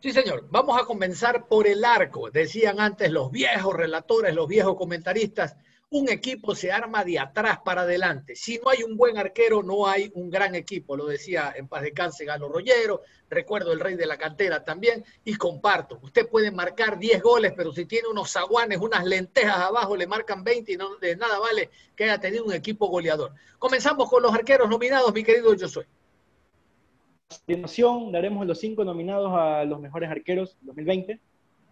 Sí, 0.00 0.10
señor. 0.10 0.48
Vamos 0.50 0.76
a 0.76 0.84
comenzar 0.84 1.46
por 1.46 1.68
el 1.68 1.84
arco. 1.84 2.32
Decían 2.32 2.80
antes 2.80 3.12
los 3.12 3.30
viejos 3.30 3.76
relatores, 3.76 4.34
los 4.34 4.48
viejos 4.48 4.74
comentaristas. 4.74 5.54
Un 5.92 6.08
equipo 6.08 6.54
se 6.54 6.72
arma 6.72 7.04
de 7.04 7.18
atrás 7.18 7.58
para 7.62 7.82
adelante. 7.82 8.34
Si 8.34 8.58
no 8.58 8.70
hay 8.70 8.82
un 8.82 8.96
buen 8.96 9.18
arquero, 9.18 9.62
no 9.62 9.86
hay 9.86 10.10
un 10.14 10.30
gran 10.30 10.54
equipo. 10.54 10.96
Lo 10.96 11.04
decía 11.04 11.52
en 11.54 11.68
paz 11.68 11.82
de 11.82 11.92
Galo 12.24 12.48
Rollero, 12.48 13.02
recuerdo 13.28 13.72
el 13.72 13.80
rey 13.80 13.94
de 13.94 14.06
la 14.06 14.16
cantera 14.16 14.64
también, 14.64 15.04
y 15.22 15.34
comparto. 15.34 15.98
Usted 16.02 16.28
puede 16.30 16.50
marcar 16.50 16.98
10 16.98 17.22
goles, 17.22 17.52
pero 17.54 17.72
si 17.72 17.84
tiene 17.84 18.08
unos 18.08 18.32
zaguanes, 18.32 18.78
unas 18.78 19.04
lentejas 19.04 19.58
abajo, 19.58 19.94
le 19.94 20.06
marcan 20.06 20.42
20 20.42 20.72
y 20.72 20.78
de 21.00 21.16
nada 21.16 21.38
vale 21.38 21.68
que 21.94 22.04
haya 22.04 22.18
tenido 22.18 22.44
un 22.44 22.54
equipo 22.54 22.88
goleador. 22.88 23.32
Comenzamos 23.58 24.08
con 24.08 24.22
los 24.22 24.32
arqueros 24.32 24.70
nominados, 24.70 25.12
mi 25.12 25.22
querido 25.22 25.52
Yo 25.54 25.68
Soy. 25.68 25.84
A 25.84 27.34
continuación, 27.36 28.12
daremos 28.12 28.46
los 28.46 28.58
cinco 28.58 28.82
nominados 28.82 29.30
a 29.34 29.64
los 29.64 29.78
mejores 29.78 30.10
arqueros 30.10 30.56
2020. 30.62 31.20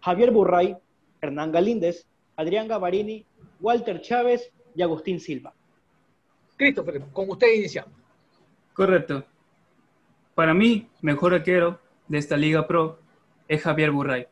Javier 0.01 0.29
Burray, 0.29 0.77
Hernán 1.21 1.51
Galíndez, 1.51 2.05
Adrián 2.35 2.67
Gavarini, 2.67 3.25
Walter 3.61 4.01
Chávez 4.01 4.51
y 4.75 4.81
Agustín 4.81 5.19
Silva. 5.19 5.53
Christopher, 6.57 7.01
con 7.13 7.29
usted 7.29 7.47
iniciamos. 7.55 7.93
Correcto. 8.73 9.23
Para 10.35 10.53
mí, 10.53 10.87
mejor 11.01 11.33
arquero 11.33 11.79
de 12.07 12.17
esta 12.17 12.37
Liga 12.37 12.67
Pro 12.67 12.99
es 13.47 13.61
Javier 13.61 13.91
Burray, 13.91 14.27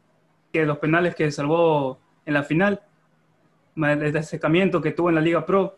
que 0.51 0.65
los 0.65 0.77
penales 0.79 1.15
que 1.15 1.31
salvó 1.31 1.99
en 2.25 2.33
la 2.33 2.43
final, 2.43 2.81
el 3.75 4.11
destacamiento 4.11 4.81
que 4.81 4.91
tuvo 4.91 5.09
en 5.09 5.15
la 5.15 5.21
Liga 5.21 5.45
Pro, 5.45 5.77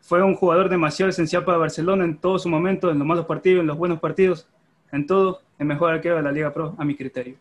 fue 0.00 0.22
un 0.22 0.34
jugador 0.34 0.68
demasiado 0.68 1.10
esencial 1.10 1.44
para 1.44 1.58
Barcelona 1.58 2.04
en 2.04 2.18
todo 2.18 2.38
su 2.38 2.48
momento, 2.48 2.90
en 2.90 2.98
los 2.98 3.06
malos 3.06 3.26
partidos, 3.26 3.60
en 3.60 3.66
los 3.66 3.76
buenos 3.76 4.00
partidos, 4.00 4.48
en 4.92 5.06
todo, 5.06 5.42
el 5.58 5.66
mejor 5.66 5.92
arquero 5.92 6.16
de 6.16 6.22
la 6.22 6.32
Liga 6.32 6.52
Pro, 6.54 6.74
a 6.78 6.84
mi 6.84 6.96
criterio. 6.96 7.36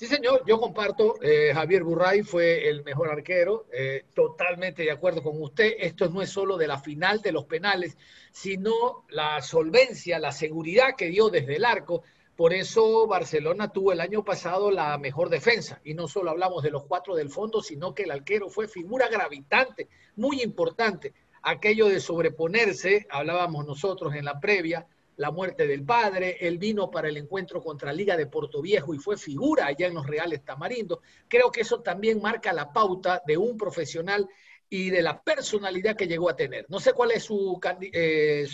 Sí, 0.00 0.06
señor, 0.06 0.44
yo 0.46 0.58
comparto. 0.58 1.16
Eh, 1.20 1.52
Javier 1.52 1.84
Burray 1.84 2.22
fue 2.22 2.70
el 2.70 2.82
mejor 2.84 3.10
arquero. 3.10 3.66
Eh, 3.70 4.06
totalmente 4.14 4.82
de 4.82 4.90
acuerdo 4.90 5.22
con 5.22 5.42
usted. 5.42 5.74
Esto 5.78 6.08
no 6.08 6.22
es 6.22 6.30
solo 6.30 6.56
de 6.56 6.66
la 6.66 6.78
final 6.78 7.20
de 7.20 7.32
los 7.32 7.44
penales, 7.44 7.98
sino 8.32 9.04
la 9.10 9.42
solvencia, 9.42 10.18
la 10.18 10.32
seguridad 10.32 10.96
que 10.96 11.10
dio 11.10 11.28
desde 11.28 11.56
el 11.56 11.66
arco. 11.66 12.02
Por 12.34 12.54
eso 12.54 13.06
Barcelona 13.08 13.74
tuvo 13.74 13.92
el 13.92 14.00
año 14.00 14.24
pasado 14.24 14.70
la 14.70 14.96
mejor 14.96 15.28
defensa. 15.28 15.82
Y 15.84 15.92
no 15.92 16.08
solo 16.08 16.30
hablamos 16.30 16.62
de 16.62 16.70
los 16.70 16.84
cuatro 16.84 17.14
del 17.14 17.28
fondo, 17.28 17.60
sino 17.60 17.94
que 17.94 18.04
el 18.04 18.10
arquero 18.10 18.48
fue 18.48 18.68
figura 18.68 19.06
gravitante, 19.08 19.86
muy 20.16 20.40
importante. 20.40 21.12
Aquello 21.42 21.88
de 21.88 22.00
sobreponerse, 22.00 23.06
hablábamos 23.10 23.66
nosotros 23.66 24.14
en 24.14 24.24
la 24.24 24.40
previa, 24.40 24.86
la 25.20 25.30
muerte 25.30 25.66
del 25.66 25.84
padre, 25.84 26.38
él 26.40 26.56
vino 26.56 26.90
para 26.90 27.10
el 27.10 27.16
encuentro 27.18 27.60
contra 27.60 27.92
Liga 27.92 28.16
de 28.16 28.26
Puerto 28.26 28.62
Viejo 28.62 28.94
y 28.94 28.98
fue 28.98 29.18
figura 29.18 29.66
allá 29.66 29.86
en 29.86 29.92
los 29.92 30.06
Reales 30.06 30.42
Tamarindo. 30.42 31.02
Creo 31.28 31.50
que 31.50 31.60
eso 31.60 31.82
también 31.82 32.22
marca 32.22 32.54
la 32.54 32.72
pauta 32.72 33.20
de 33.26 33.36
un 33.36 33.58
profesional 33.58 34.26
y 34.70 34.88
de 34.88 35.02
la 35.02 35.20
personalidad 35.20 35.94
que 35.94 36.08
llegó 36.08 36.30
a 36.30 36.36
tener. 36.36 36.64
No 36.70 36.80
sé 36.80 36.94
cuál 36.94 37.10
es 37.10 37.24
su, 37.24 37.60
eh, 37.92 38.46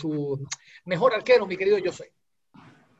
mejor 0.86 1.14
arquero, 1.14 1.46
mi 1.46 1.56
querido 1.56 1.78
José. 1.84 2.10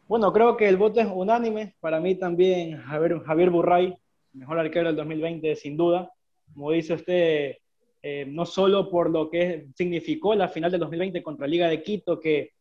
Bueno, 0.07 0.33
creo 0.33 0.57
que 0.57 0.69
el 0.69 0.77
voto 0.77 1.01
es 1.01 1.09
unánime. 1.13 1.75
Para 1.81 1.99
mí 1.99 2.15
también 2.15 2.81
Javier, 2.83 3.19
Javier 3.25 3.51
Burray, 3.51 3.97
mejor 4.33 4.61
arquero 4.61 4.87
del 4.87 4.97
2020, 4.97 5.57
sin 5.57 5.77
duda. 5.77 6.09
Como 6.55 6.71
dice 6.71 6.95
usted, 6.95 7.57
eh, 8.01 8.27
no 8.29 8.47
solo 8.47 8.89
por 8.89 9.11
lo 9.11 9.29
que 9.29 9.67
significó 9.75 10.37
la 10.37 10.47
final 10.47 10.71
del 10.71 10.79
2020 10.79 11.21
contra 11.25 11.49
Liga 11.49 11.67
de 11.67 11.83
Quito, 11.83 12.21
que 12.21 12.53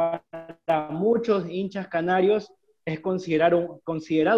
para 0.00 0.88
muchos 0.90 1.48
hinchas 1.48 1.88
canarios 1.88 2.52
es 2.84 3.00
considerado, 3.00 3.80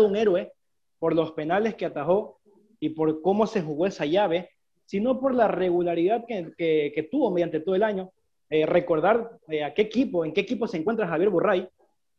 un 0.07 0.16
héroe 0.16 0.52
por 0.99 1.14
los 1.14 1.33
penales 1.33 1.75
que 1.75 1.87
atajó 1.87 2.40
y 2.81 2.90
por 2.90 3.23
cómo 3.23 3.47
se 3.47 3.62
jugó 3.62 3.87
esa 3.87 4.04
llave, 4.04 4.50
sino 4.87 5.21
por 5.21 5.35
la 5.35 5.49
regularidad 5.49 6.25
que, 6.26 7.09
tuvo 7.11 7.31
mediante 7.31 7.61
todo 7.61 7.75
el 7.75 7.83
año. 7.83 8.11
Eh, 8.50 8.66
recordar 8.66 9.38
eh, 9.49 9.64
a 9.64 9.73
qué 9.73 9.83
equipo, 9.83 10.25
en 10.25 10.35
qué 10.35 10.42
equipo 10.42 10.66
se 10.66 10.76
encuentra 10.76 11.09
Javier 11.09 11.31
Burray, 11.31 11.69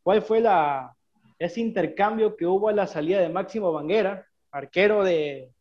cuál 0.02 0.24
fue 0.24 0.44
ese 1.38 1.62
intercambio 1.62 2.36
que 2.36 2.48
hubo 2.48 2.70
a 2.70 2.74
la 2.74 2.88
salida 2.88 3.20
de 3.20 3.30
Máximo 3.30 3.72
Banguera, 3.72 4.26
arquero 4.52 5.04
de, 5.04 5.52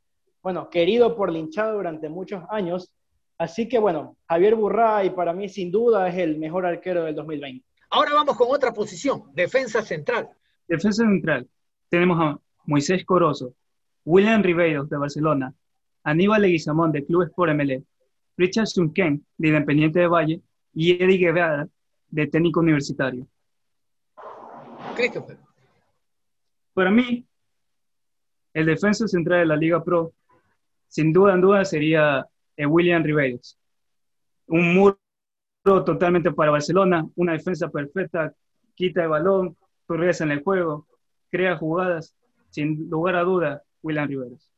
bueno, 0.43 0.71
querido 0.71 1.15
por 1.15 1.31
linchado 1.31 1.75
durante 1.75 2.09
muchos 2.09 2.43
años. 2.49 2.91
Así 3.37 3.69
que 3.69 3.79
bueno, 3.79 4.17
Javier 4.29 4.55
Burray 4.55 5.11
para 5.11 5.35
mí 5.35 5.49
sin 5.49 5.71
duda 5.71 6.09
es 6.09 6.17
el 6.17 6.39
mejor 6.39 6.65
arquero 6.65 7.05
del 7.05 7.15
2020. 7.17 7.72
Ahora 7.95 8.15
vamos 8.15 8.39
con 8.39 8.49
otra 8.51 8.73
posición, 8.73 9.25
defensa 9.35 9.83
central. 9.83 10.31
Defensa 10.67 11.05
central. 11.05 11.47
Tenemos 11.91 12.19
a 12.19 12.41
Moisés 12.65 13.05
Corozo, 13.05 13.55
William 14.07 14.43
Ribeiro 14.43 14.85
de 14.85 14.97
Barcelona, 14.97 15.53
Aníbal 16.03 16.41
Leguizamón 16.41 16.91
de 16.91 17.05
Club 17.05 17.25
Sport 17.25 17.53
MLE, 17.53 17.85
Richard 18.39 18.69
Sunken 18.69 19.27
de 19.37 19.49
Independiente 19.49 20.01
de 20.01 20.07
Valle 20.07 20.41
y 20.73 20.93
Eddie 20.93 21.19
Guevara 21.19 21.69
de 22.09 22.27
Técnico 22.29 22.61
Universitario. 22.61 23.27
Christopher. 24.97 25.37
Para 26.73 26.91
mí, 26.91 27.27
el 28.55 28.65
defensa 28.65 29.07
central 29.07 29.41
de 29.41 29.47
la 29.47 29.57
Liga 29.57 29.85
Pro, 29.85 30.15
sin 30.89 31.13
duda 31.13 31.35
en 31.35 31.43
duda, 31.43 31.63
sería 31.67 32.27
eh, 32.57 32.65
William 32.65 33.03
Ribeiro. 33.03 33.39
Un 34.47 34.75
muro 34.75 35.02
totalmente 35.63 36.33
para 36.33 36.51
Barcelona, 36.51 37.07
una 37.17 37.33
defensa 37.33 37.69
perfecta, 37.69 38.33
quita 38.75 39.03
el 39.03 39.09
balón, 39.09 39.57
progresa 39.87 40.25
en 40.25 40.33
el 40.33 40.43
juego, 40.43 40.87
crea 41.31 41.57
jugadas, 41.57 42.15
sin 42.51 42.89
lugar 42.91 43.17
a 43.17 43.23
duda, 43.23 43.63
William 43.83 44.09
Riveros. 44.09 44.51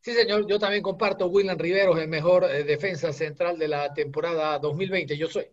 Sí, 0.00 0.12
señor, 0.12 0.46
yo 0.46 0.58
también 0.58 0.82
comparto 0.82 1.28
William 1.28 1.58
Riveros, 1.58 1.98
el 1.98 2.08
mejor 2.08 2.44
eh, 2.44 2.64
defensa 2.64 3.12
central 3.12 3.58
de 3.58 3.68
la 3.68 3.92
temporada 3.94 4.58
2020, 4.58 5.16
yo 5.16 5.28
soy. 5.28 5.44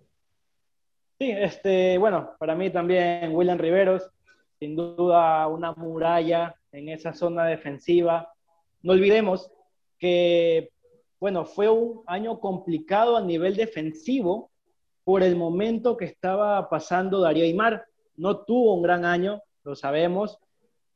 Sí, 1.19 1.31
este, 1.31 1.97
bueno, 1.97 2.31
para 2.39 2.55
mí 2.55 2.71
también 2.71 3.35
William 3.35 3.57
Riveros, 3.57 4.09
sin 4.57 4.75
duda 4.75 5.47
una 5.47 5.73
muralla 5.73 6.55
en 6.71 6.89
esa 6.89 7.13
zona 7.13 7.45
defensiva. 7.45 8.33
No 8.81 8.93
olvidemos 8.93 9.51
que, 9.97 10.71
bueno, 11.19 11.45
fue 11.45 11.69
un 11.69 12.03
año 12.07 12.39
complicado 12.39 13.17
a 13.17 13.21
nivel 13.21 13.55
defensivo 13.55 14.49
por 15.03 15.23
el 15.23 15.35
momento 15.35 15.97
que 15.97 16.05
estaba 16.05 16.69
pasando 16.69 17.19
Darío 17.21 17.43
Aymar. 17.43 17.85
No 18.17 18.39
tuvo 18.41 18.75
un 18.75 18.81
gran 18.81 19.05
año, 19.05 19.41
lo 19.63 19.75
sabemos. 19.75 20.39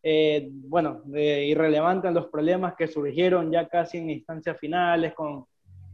Eh, 0.01 0.49
bueno, 0.51 1.01
irrelevante 1.13 2.09
en 2.09 2.13
los 2.13 2.27
problemas 2.27 2.75
que 2.75 2.87
surgieron 2.87 3.51
ya 3.51 3.67
casi 3.69 3.97
en 3.97 4.09
instancias 4.09 4.59
finales 4.59 5.13
con, 5.13 5.45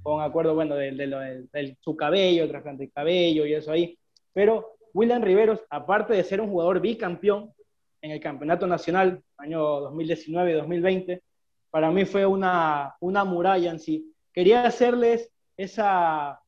con 0.01 0.21
acuerdo, 0.21 0.55
bueno, 0.55 0.75
de, 0.75 1.77
su 1.79 1.95
cabello, 1.95 2.47
trasplante 2.47 2.85
de 2.85 2.91
cabello 2.91 3.45
y 3.45 3.53
eso 3.53 3.71
ahí. 3.71 3.97
Pero 4.33 4.77
William 4.93 5.21
Riveros, 5.21 5.63
aparte 5.69 6.13
de 6.13 6.23
ser 6.23 6.41
un 6.41 6.49
jugador 6.49 6.79
bicampeón 6.79 7.53
en 8.01 8.11
el 8.11 8.19
Campeonato 8.19 8.65
Nacional, 8.65 9.21
año 9.37 9.59
2019 9.81 10.51
y 10.51 10.53
2020, 10.55 11.23
para 11.69 11.91
mí 11.91 12.05
fue 12.05 12.25
una, 12.25 12.95
una 12.99 13.23
muralla 13.23 13.69
en 13.69 13.79
sí. 13.79 14.13
Quería 14.33 14.63
hacerles 14.63 15.31
esa 15.57 16.41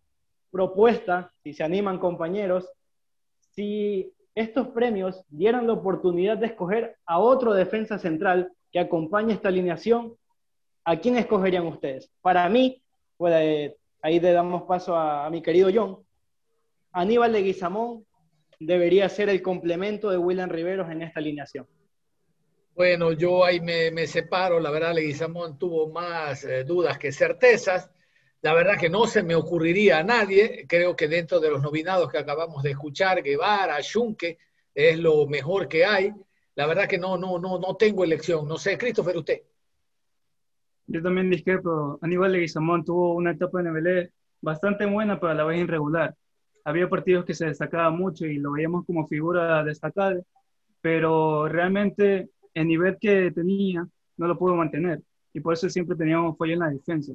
propuesta, 0.51 1.31
si 1.43 1.53
se 1.53 1.63
animan 1.63 1.97
compañeros, 1.97 2.69
si 3.51 4.13
estos 4.35 4.67
premios 4.69 5.23
dieran 5.29 5.67
la 5.67 5.73
oportunidad 5.73 6.37
de 6.37 6.47
escoger 6.47 6.97
a 7.05 7.19
otro 7.19 7.53
defensa 7.53 7.97
central 7.97 8.51
que 8.71 8.79
acompañe 8.79 9.33
esta 9.33 9.49
alineación, 9.49 10.15
¿a 10.85 10.97
quién 10.97 11.17
escogerían 11.17 11.65
ustedes? 11.67 12.09
Para 12.21 12.47
mí, 12.49 12.81
pues, 13.17 13.73
ahí 14.01 14.19
le 14.19 14.31
damos 14.31 14.63
paso 14.63 14.95
a, 14.95 15.29
mi 15.29 15.41
querido 15.41 15.69
John. 15.73 15.99
Aníbal 16.91 17.33
de 17.33 17.43
Guizamón 17.43 18.05
debería 18.59 19.09
ser 19.09 19.29
el 19.29 19.41
complemento 19.41 20.09
de 20.09 20.17
William 20.17 20.49
Riveros 20.49 20.89
en 20.89 21.01
esta 21.01 21.19
alineación. 21.19 21.67
Bueno, 22.73 23.11
yo 23.11 23.43
ahí 23.43 23.59
me, 23.59 24.07
separo, 24.07 24.59
la 24.59 24.71
verdad, 24.71 24.93
Leguizamón 24.93 25.57
tuvo 25.57 25.89
más 25.89 26.43
eh, 26.45 26.63
dudas 26.63 26.97
que 26.97 27.11
certezas. 27.11 27.91
La 28.41 28.53
verdad 28.53 28.77
que 28.79 28.89
no 28.89 29.05
se 29.05 29.21
me 29.21 29.35
ocurriría 29.35 29.99
a 29.99 30.03
nadie. 30.03 30.65
Creo 30.67 30.95
que 30.95 31.07
dentro 31.07 31.39
de 31.39 31.49
los 31.51 31.61
nominados 31.61 32.09
que 32.11 32.17
acabamos 32.17 32.63
de 32.63 32.71
escuchar, 32.71 33.21
Guevara, 33.21 33.79
Schunke, 33.81 34.39
es 34.73 34.99
lo 34.99 35.27
mejor 35.27 35.67
que 35.67 35.85
hay. 35.85 36.11
La 36.55 36.65
verdad 36.65 36.87
que 36.87 36.97
no, 36.97 37.17
no, 37.17 37.37
no, 37.39 37.59
no 37.59 37.75
tengo 37.75 38.03
elección. 38.03 38.47
No 38.47 38.57
sé, 38.57 38.77
Christopher, 38.77 39.17
usted. 39.17 39.41
Yo 40.87 41.01
también 41.03 41.29
discrepo. 41.29 41.99
Aníbal 42.01 42.31
Leguizamón 42.31 42.83
tuvo 42.83 43.13
una 43.13 43.31
etapa 43.31 43.61
en 43.61 43.67
MLE 43.67 44.11
bastante 44.41 44.85
buena, 44.85 45.19
pero 45.19 45.31
a 45.31 45.35
la 45.35 45.43
vez 45.43 45.59
irregular. 45.59 46.15
Había 46.65 46.89
partidos 46.89 47.25
que 47.25 47.33
se 47.35 47.45
destacaban 47.45 47.95
mucho 47.97 48.25
y 48.25 48.37
lo 48.37 48.51
veíamos 48.53 48.85
como 48.85 49.07
figura 49.07 49.63
destacada, 49.63 50.19
pero 50.81 51.47
realmente 51.47 52.29
el 52.53 52.67
nivel 52.67 52.97
que 52.99 53.31
tenía 53.31 53.87
no 54.17 54.27
lo 54.27 54.37
pudo 54.37 54.55
mantener 54.55 55.01
y 55.33 55.39
por 55.39 55.53
eso 55.53 55.69
siempre 55.69 55.95
teníamos 55.95 56.37
fallo 56.37 56.53
en 56.53 56.59
la 56.59 56.69
defensa 56.69 57.13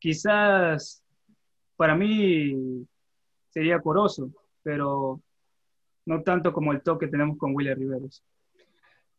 quizás 0.00 1.04
para 1.76 1.94
mí 1.94 2.86
sería 3.50 3.80
coroso, 3.80 4.30
pero 4.62 5.20
no 6.06 6.22
tanto 6.22 6.52
como 6.52 6.72
el 6.72 6.82
toque 6.82 7.06
que 7.06 7.12
tenemos 7.12 7.38
con 7.38 7.54
William 7.54 7.78
Riveros. 7.78 8.24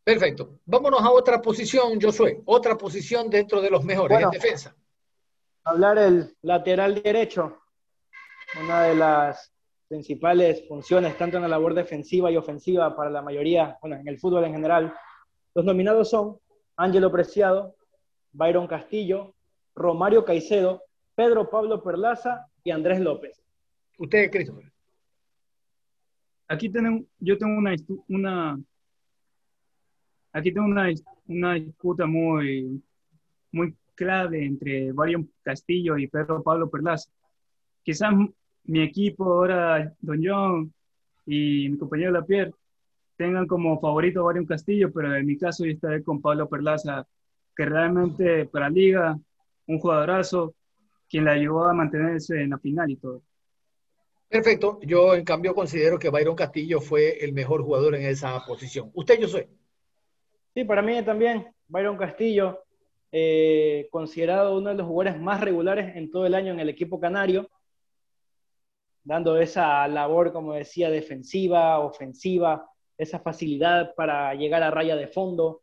Perfecto. 0.04 0.58
Vámonos 0.66 1.00
a 1.00 1.10
otra 1.10 1.40
posición, 1.40 2.00
Josué. 2.00 2.42
Otra 2.44 2.76
posición 2.76 3.30
dentro 3.30 3.60
de 3.60 3.70
los 3.70 3.84
mejores 3.84 4.20
en 4.20 4.30
defensa. 4.30 4.74
hablar 5.64 5.96
el 5.98 6.36
lateral 6.42 7.00
derecho, 7.00 7.58
una 8.60 8.82
de 8.82 8.96
las 8.96 9.52
principales 9.86 10.66
funciones, 10.66 11.16
tanto 11.16 11.36
en 11.36 11.42
la 11.42 11.48
labor 11.48 11.74
defensiva 11.74 12.30
y 12.30 12.36
ofensiva 12.36 12.96
para 12.96 13.10
la 13.10 13.22
mayoría, 13.22 13.78
bueno, 13.80 13.96
en 13.96 14.08
el 14.08 14.18
fútbol 14.18 14.44
en 14.44 14.52
general. 14.52 14.94
Los 15.54 15.64
nominados 15.64 16.10
son 16.10 16.38
Ángelo 16.76 17.12
Preciado, 17.12 17.76
Byron 18.32 18.66
Castillo, 18.66 19.34
Romario 19.74 20.24
Caicedo, 20.24 20.82
Pedro 21.14 21.50
Pablo 21.50 21.82
Perlaza 21.82 22.46
y 22.64 22.70
Andrés 22.70 23.00
López. 23.00 23.42
Usted, 23.98 24.30
Christopher. 24.30 24.70
Aquí 26.48 26.68
tenemos, 26.68 27.04
yo 27.18 27.38
tengo 27.38 27.56
una, 27.58 27.74
una 28.08 28.60
aquí 30.32 30.52
tengo 30.52 30.66
una, 30.66 30.88
una 31.26 31.54
disputa 31.54 32.06
muy, 32.06 32.82
muy 33.52 33.74
clave 33.94 34.44
entre 34.44 34.92
Byron 34.92 35.30
Castillo 35.42 35.96
y 35.96 36.08
Pedro 36.08 36.42
Pablo 36.42 36.68
Perlaza. 36.68 37.10
Quizás 37.82 38.12
mi 38.64 38.80
equipo 38.82 39.24
ahora, 39.24 39.94
Don 40.00 40.20
John 40.22 40.72
y 41.26 41.68
mi 41.68 41.78
compañero 41.78 42.12
Lapierre, 42.12 42.52
tengan 43.16 43.46
como 43.46 43.80
favorito 43.80 44.28
a 44.28 44.46
Castillo, 44.46 44.92
pero 44.92 45.14
en 45.14 45.26
mi 45.26 45.36
caso 45.36 45.64
yo 45.64 45.72
estaré 45.72 46.02
con 46.02 46.20
Pablo 46.20 46.48
Perlaza, 46.48 47.06
que 47.54 47.64
realmente 47.64 48.46
para 48.46 48.68
Liga, 48.68 49.18
un 49.66 49.78
jugadorazo, 49.78 50.54
quien 51.08 51.24
le 51.24 51.32
ayudó 51.32 51.64
a 51.64 51.74
mantenerse 51.74 52.40
en 52.40 52.50
la 52.50 52.58
final 52.58 52.90
y 52.90 52.96
todo. 52.96 53.22
Perfecto. 54.28 54.78
Yo, 54.82 55.14
en 55.14 55.24
cambio, 55.24 55.54
considero 55.54 55.98
que 55.98 56.08
Byron 56.08 56.34
Castillo 56.34 56.80
fue 56.80 57.22
el 57.22 57.34
mejor 57.34 57.62
jugador 57.62 57.94
en 57.94 58.06
esa 58.06 58.42
posición. 58.46 58.90
¿Usted, 58.94 59.20
yo 59.20 59.28
soy? 59.28 59.46
Sí, 60.54 60.64
para 60.64 60.80
mí 60.80 61.02
también. 61.04 61.54
Byron 61.68 61.98
Castillo, 61.98 62.64
eh, 63.10 63.88
considerado 63.90 64.56
uno 64.56 64.70
de 64.70 64.76
los 64.76 64.86
jugadores 64.86 65.20
más 65.20 65.42
regulares 65.42 65.94
en 65.96 66.10
todo 66.10 66.24
el 66.24 66.34
año 66.34 66.52
en 66.52 66.60
el 66.60 66.70
equipo 66.70 66.98
canario, 66.98 67.50
dando 69.04 69.36
esa 69.36 69.86
labor, 69.86 70.32
como 70.32 70.54
decía, 70.54 70.88
defensiva, 70.88 71.78
ofensiva, 71.80 72.66
esa 72.96 73.18
facilidad 73.18 73.94
para 73.94 74.34
llegar 74.34 74.62
a 74.62 74.70
raya 74.70 74.96
de 74.96 75.08
fondo. 75.08 75.60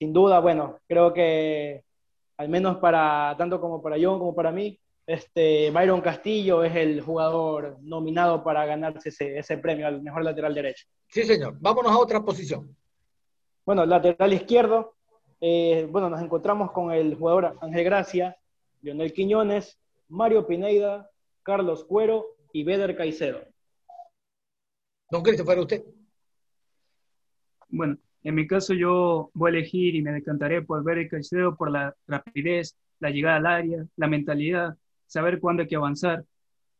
Sin 0.00 0.12
duda, 0.12 0.40
bueno, 0.40 0.80
creo 0.88 1.12
que 1.12 1.84
al 2.42 2.48
menos 2.48 2.78
para 2.78 3.36
tanto 3.38 3.60
como 3.60 3.80
para 3.80 3.96
John 4.00 4.18
como 4.18 4.34
para 4.34 4.50
mí, 4.50 4.76
este, 5.06 5.70
Byron 5.70 6.00
Castillo 6.00 6.64
es 6.64 6.74
el 6.74 7.00
jugador 7.00 7.78
nominado 7.82 8.42
para 8.42 8.66
ganarse 8.66 9.10
ese, 9.38 9.58
premio 9.58 9.86
al 9.86 10.02
mejor 10.02 10.24
lateral 10.24 10.52
derecho. 10.52 10.86
Sí, 11.08 11.22
señor. 11.22 11.56
Vámonos 11.60 11.92
a 11.92 11.98
otra 11.98 12.20
posición. 12.20 12.76
Bueno, 13.64 13.86
lateral 13.86 14.32
izquierdo. 14.32 14.96
Eh, 15.40 15.86
bueno, 15.88 16.10
nos 16.10 16.20
encontramos 16.20 16.72
con 16.72 16.92
el 16.92 17.14
jugador 17.14 17.56
Ángel 17.60 17.84
Gracia, 17.84 18.36
Lionel 18.80 19.12
Quiñones, 19.12 19.78
Mario 20.08 20.46
Pineida, 20.46 21.08
Carlos 21.44 21.84
Cuero 21.84 22.26
y 22.52 22.64
Beder 22.64 22.96
Caicedo. 22.96 23.40
Don 25.10 25.22
Christopher, 25.22 25.60
usted. 25.60 25.84
Bueno, 27.68 27.98
en 28.24 28.34
mi 28.34 28.46
caso 28.46 28.74
yo 28.74 29.30
voy 29.34 29.50
a 29.50 29.58
elegir 29.58 29.94
y 29.94 30.02
me 30.02 30.12
decantaré 30.12 30.62
por 30.62 30.84
Beder 30.84 31.08
Caicedo 31.08 31.56
por 31.56 31.70
la 31.70 31.94
rapidez, 32.06 32.76
la 33.00 33.10
llegada 33.10 33.36
al 33.36 33.46
área, 33.46 33.86
la 33.96 34.06
mentalidad, 34.06 34.76
saber 35.06 35.40
cuándo 35.40 35.62
hay 35.62 35.68
que 35.68 35.76
avanzar. 35.76 36.24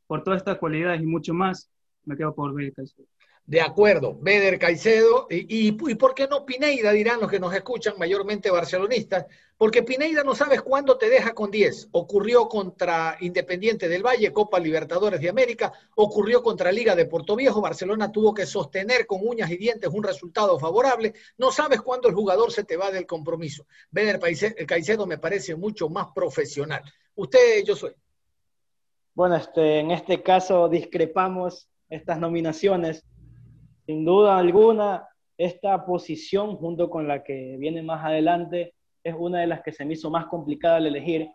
Por 0.07 0.23
todas 0.23 0.39
estas 0.39 0.59
cualidades 0.59 1.03
y 1.03 1.07
mucho 1.07 1.35
más, 1.35 1.71
me 2.05 2.17
quedo 2.17 2.35
por 2.35 2.55
Beder 2.55 2.73
Caicedo. 2.75 3.07
De 3.45 3.61
acuerdo, 3.61 4.17
Beder 4.21 4.59
Caicedo 4.59 5.27
y, 5.29 5.69
y, 5.69 5.73
por 5.73 6.15
qué 6.15 6.29
no 6.29 6.47
Pineida, 6.47 6.93
dirán 6.93 7.21
los 7.21 7.29
que 7.29 7.41
nos 7.41 7.53
escuchan, 7.53 7.95
mayormente 7.99 8.51
barcelonistas, 8.51 9.27
porque 9.59 9.83
Pineida 9.83 10.23
no 10.23 10.35
sabes 10.35 10.63
cuándo 10.63 10.97
te 10.97 11.09
deja 11.09 11.35
con 11.35 11.51
10. 11.51 11.89
Ocurrió 11.91 12.49
contra 12.49 13.17
Independiente 13.21 13.89
del 13.89 14.05
Valle, 14.05 14.33
Copa 14.33 14.61
Libertadores 14.61 15.21
de 15.21 15.29
América, 15.29 15.73
ocurrió 15.97 16.43
contra 16.43 16.71
Liga 16.71 16.95
de 16.95 17.07
Puerto 17.07 17.35
Viejo, 17.35 17.61
Barcelona 17.61 18.13
tuvo 18.13 18.33
que 18.33 18.47
sostener 18.47 19.07
con 19.07 19.27
uñas 19.27 19.51
y 19.51 19.57
dientes 19.57 19.91
un 19.93 20.05
resultado 20.05 20.59
favorable. 20.59 21.13
No 21.37 21.51
sabes 21.51 21.83
cuándo 21.83 22.09
el 22.09 22.15
jugador 22.15 22.53
se 22.53 22.65
te 22.65 22.77
va 22.77 22.91
del 22.91 23.07
compromiso. 23.07 23.67
Beder 23.91 24.21
Caicedo 24.67 25.07
me 25.07 25.19
parece 25.19 25.57
mucho 25.57 25.89
más 25.89 26.09
profesional. 26.15 26.83
Usted, 27.17 27.65
yo 27.65 27.77
soy. 27.77 27.95
Bueno, 29.15 29.37
este, 29.37 29.81
en 29.81 29.91
este 29.91 30.23
caso 30.23 30.69
discrepamos 30.69 31.69
estas 31.89 32.19
nominaciones 32.19 33.05
sin 33.87 34.05
duda 34.05 34.39
alguna, 34.39 35.09
esta 35.37 35.85
posición, 35.85 36.57
junto 36.57 36.89
con 36.89 37.09
la 37.09 37.23
que 37.23 37.57
viene 37.59 37.83
más 37.83 38.05
adelante, 38.05 38.75
es 39.03 39.15
una 39.19 39.41
de 39.41 39.47
las 39.47 39.63
que 39.63 39.73
se 39.73 39.85
me 39.85 39.95
hizo 39.95 40.11
más 40.11 40.27
complicada 40.27 40.77
al 40.77 40.87
elegir. 40.87 41.29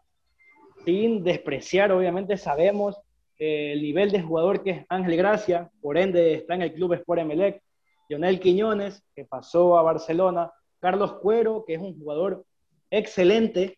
Sin 0.86 1.24
despreciar, 1.24 1.92
obviamente, 1.92 2.38
sabemos 2.38 2.98
el 3.40 3.82
nivel 3.82 4.12
de 4.12 4.22
jugador 4.22 4.64
que 4.64 4.72
es 4.72 4.86
Ángel 4.90 5.18
Gracia, 5.18 5.70
por 5.82 5.98
ende 5.98 6.34
está 6.34 6.56
en 6.56 6.64
el 6.64 6.74
club 6.74 6.94
Sport 6.94 7.22
Emelec, 7.22 7.62
Lionel 8.10 8.40
Quiñones, 8.40 9.04
que 9.16 9.26
pasó 9.26 9.78
a 9.78 9.84
Barcelona, 9.84 10.52
Carlos 10.80 11.14
Cuero, 11.22 11.64
que 11.66 11.76
es 11.76 11.82
un 11.82 12.00
jugador 12.00 12.46
excelente, 12.90 13.78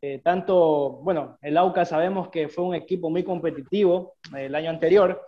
eh, 0.00 0.20
tanto, 0.22 1.00
bueno, 1.02 1.38
el 1.42 1.56
AUCA 1.56 1.84
sabemos 1.84 2.28
que 2.28 2.48
fue 2.48 2.64
un 2.64 2.74
equipo 2.74 3.10
muy 3.10 3.24
competitivo 3.24 4.14
eh, 4.36 4.46
el 4.46 4.54
año 4.54 4.70
anterior, 4.70 5.22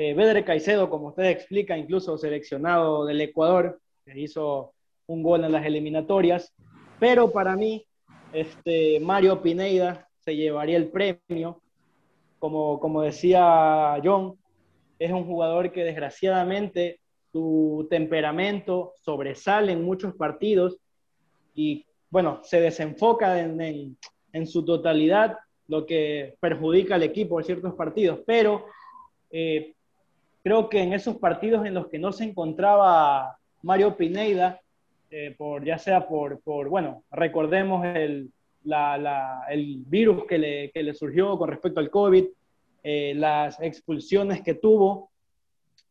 eh, 0.00 0.44
Caicedo, 0.44 0.88
como 0.88 1.08
usted 1.08 1.24
explica, 1.24 1.76
incluso 1.76 2.16
seleccionado 2.16 3.04
del 3.04 3.20
Ecuador, 3.20 3.80
que 4.04 4.18
hizo 4.18 4.72
un 5.08 5.24
gol 5.24 5.44
en 5.44 5.50
las 5.50 5.66
eliminatorias. 5.66 6.54
Pero 7.00 7.32
para 7.32 7.56
mí, 7.56 7.84
este, 8.32 9.00
Mario 9.00 9.42
Pineida 9.42 10.08
se 10.20 10.36
llevaría 10.36 10.76
el 10.76 10.88
premio. 10.88 11.60
Como, 12.38 12.78
como 12.78 13.02
decía 13.02 14.00
John, 14.04 14.38
es 15.00 15.10
un 15.10 15.24
jugador 15.24 15.72
que 15.72 15.82
desgraciadamente 15.82 17.00
su 17.32 17.88
temperamento 17.90 18.94
sobresale 19.02 19.72
en 19.72 19.82
muchos 19.82 20.14
partidos 20.14 20.78
y, 21.54 21.84
bueno, 22.08 22.38
se 22.44 22.60
desenfoca 22.60 23.40
en, 23.40 23.98
en 24.32 24.46
su 24.46 24.64
totalidad, 24.64 25.36
lo 25.66 25.84
que 25.84 26.36
perjudica 26.38 26.94
al 26.94 27.02
equipo 27.02 27.40
en 27.40 27.46
ciertos 27.46 27.74
partidos. 27.74 28.20
Pero 28.24 28.66
eh, 29.30 29.74
creo 30.48 30.70
que 30.70 30.80
en 30.80 30.94
esos 30.94 31.18
partidos 31.18 31.66
en 31.66 31.74
los 31.74 31.88
que 31.88 31.98
no 31.98 32.10
se 32.10 32.24
encontraba 32.24 33.36
Mario 33.60 33.98
Pineida, 33.98 34.62
eh, 35.10 35.34
por, 35.36 35.62
ya 35.62 35.76
sea 35.76 36.08
por, 36.08 36.40
por 36.40 36.70
bueno, 36.70 37.04
recordemos 37.10 37.84
el, 37.84 38.32
la, 38.64 39.44
el 39.50 39.82
virus 39.84 40.24
que 40.24 40.38
le, 40.38 40.70
que 40.70 40.82
le, 40.82 40.94
surgió 40.94 41.36
con 41.36 41.50
respecto 41.50 41.80
al 41.80 41.90
COVID, 41.90 42.24
eh, 42.82 43.12
las 43.14 43.60
expulsiones 43.60 44.40
que 44.40 44.54
tuvo, 44.54 45.10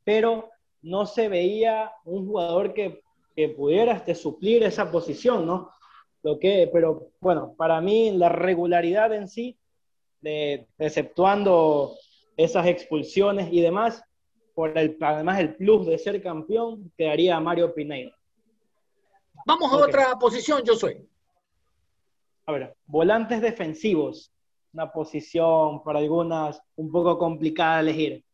pero 0.04 0.50
no 0.82 1.06
se 1.06 1.30
veía 1.30 1.92
un 2.06 2.26
jugador 2.26 2.74
que, 2.74 3.04
que 3.36 3.50
pudiera 3.50 3.94
este, 3.94 4.16
suplir 4.16 4.64
esa 4.64 4.90
posición, 4.90 5.46
¿no? 5.46 5.70
Lo 6.24 6.40
que, 6.40 6.68
pero 6.74 7.12
bueno, 7.20 7.54
para 7.56 7.80
mí 7.80 8.10
la 8.10 8.30
regularidad 8.30 9.14
en 9.14 9.28
sí, 9.28 9.56
de, 10.22 10.66
exceptuando 10.80 11.94
esas 12.38 12.66
expulsiones 12.66 13.50
y 13.52 13.62
demás, 13.62 14.04
por 14.58 14.76
el, 14.76 14.98
además 15.02 15.40
el 15.40 15.54
plus 15.56 15.86
de 15.86 16.00
ser 16.00 16.20
campeón, 16.20 16.92
quedaría 16.98 17.40
Mario 17.40 17.76
Pinedo. 17.76 18.12
Vamos 19.46 19.72
a 19.72 19.78
otra 19.78 20.18
posición, 20.18 20.64
yo 20.66 20.74
soy. 20.74 21.08
A 22.48 22.52
ver, 22.54 22.76
volantes 22.88 23.40
defensivos. 23.40 24.34
Una 24.74 24.92
posición 24.92 25.84
para 25.84 26.00
algunas 26.00 26.60
un 26.76 26.92
poco 26.92 27.20
complicada 27.20 27.76
de 27.76 27.82
elegir. 27.82 28.26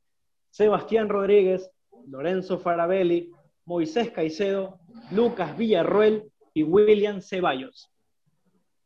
Sebastián 0.49 1.09
Rodríguez, 1.09 1.69
Lorenzo 2.07 2.57
Farabelli, 2.57 3.29
Moisés 3.65 4.09
Caicedo, 4.11 4.79
Lucas 5.11 5.57
Villarruel 5.57 6.31
y 6.53 6.63
William 6.63 7.19
Ceballos. 7.21 7.91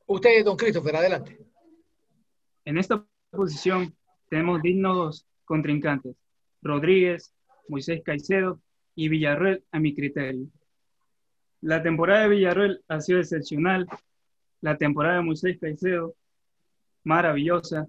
Usted, 0.08 0.43
don 0.43 0.58
Christopher, 0.58 0.95
adelante. 0.95 1.38
En 2.65 2.80
esta 2.80 3.06
posición 3.30 3.95
tenemos 4.28 4.60
dignos 4.63 5.28
contrincantes. 5.45 6.15
Rodríguez, 6.62 7.34
Moisés 7.67 8.02
Caicedo 8.04 8.60
y 8.96 9.10
Villarreal 9.10 9.63
a 9.72 9.80
mi 9.80 9.93
criterio. 9.93 10.48
La 11.62 11.82
temporada 11.82 12.24
de 12.24 12.30
Villarreal 12.30 12.84
ha 12.88 13.02
sido 13.02 13.20
excepcional. 13.20 13.88
La 14.62 14.78
temporada 14.78 15.17
de 15.17 15.24
Moisés 15.24 15.58
Caicedo, 15.60 16.15
maravillosa. 17.04 17.88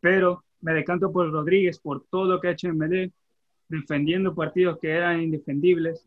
Pero 0.00 0.44
me 0.60 0.72
decanto 0.72 1.12
por 1.12 1.30
Rodríguez 1.30 1.78
por 1.78 2.04
todo 2.06 2.26
lo 2.26 2.40
que 2.40 2.48
ha 2.48 2.52
hecho 2.52 2.68
en 2.68 2.78
Medellín, 2.78 3.14
defendiendo 3.68 4.34
partidos 4.34 4.78
que 4.80 4.90
eran 4.90 5.22
indefendibles. 5.22 6.06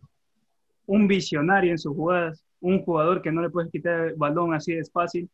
Un 0.86 1.08
visionario 1.08 1.72
en 1.72 1.78
sus 1.78 1.96
jugadas, 1.96 2.44
un 2.62 2.84
jugador 2.84 3.22
que 3.22 3.32
no 3.32 3.42
le 3.42 3.50
puedes 3.50 3.72
quitar 3.72 4.08
el 4.08 4.16
balón 4.16 4.54
así 4.54 4.74
de 4.74 4.86
fácil. 4.86 5.30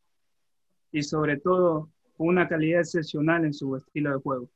Y 0.91 1.04
sobre 1.04 1.38
todo, 1.38 1.89
una 2.17 2.47
calidad 2.47 2.82
excepcional 2.82 3.45
en 3.45 3.54
su 3.54 3.76
estilo 3.76 4.12
de 4.12 4.17
juego. 4.17 4.49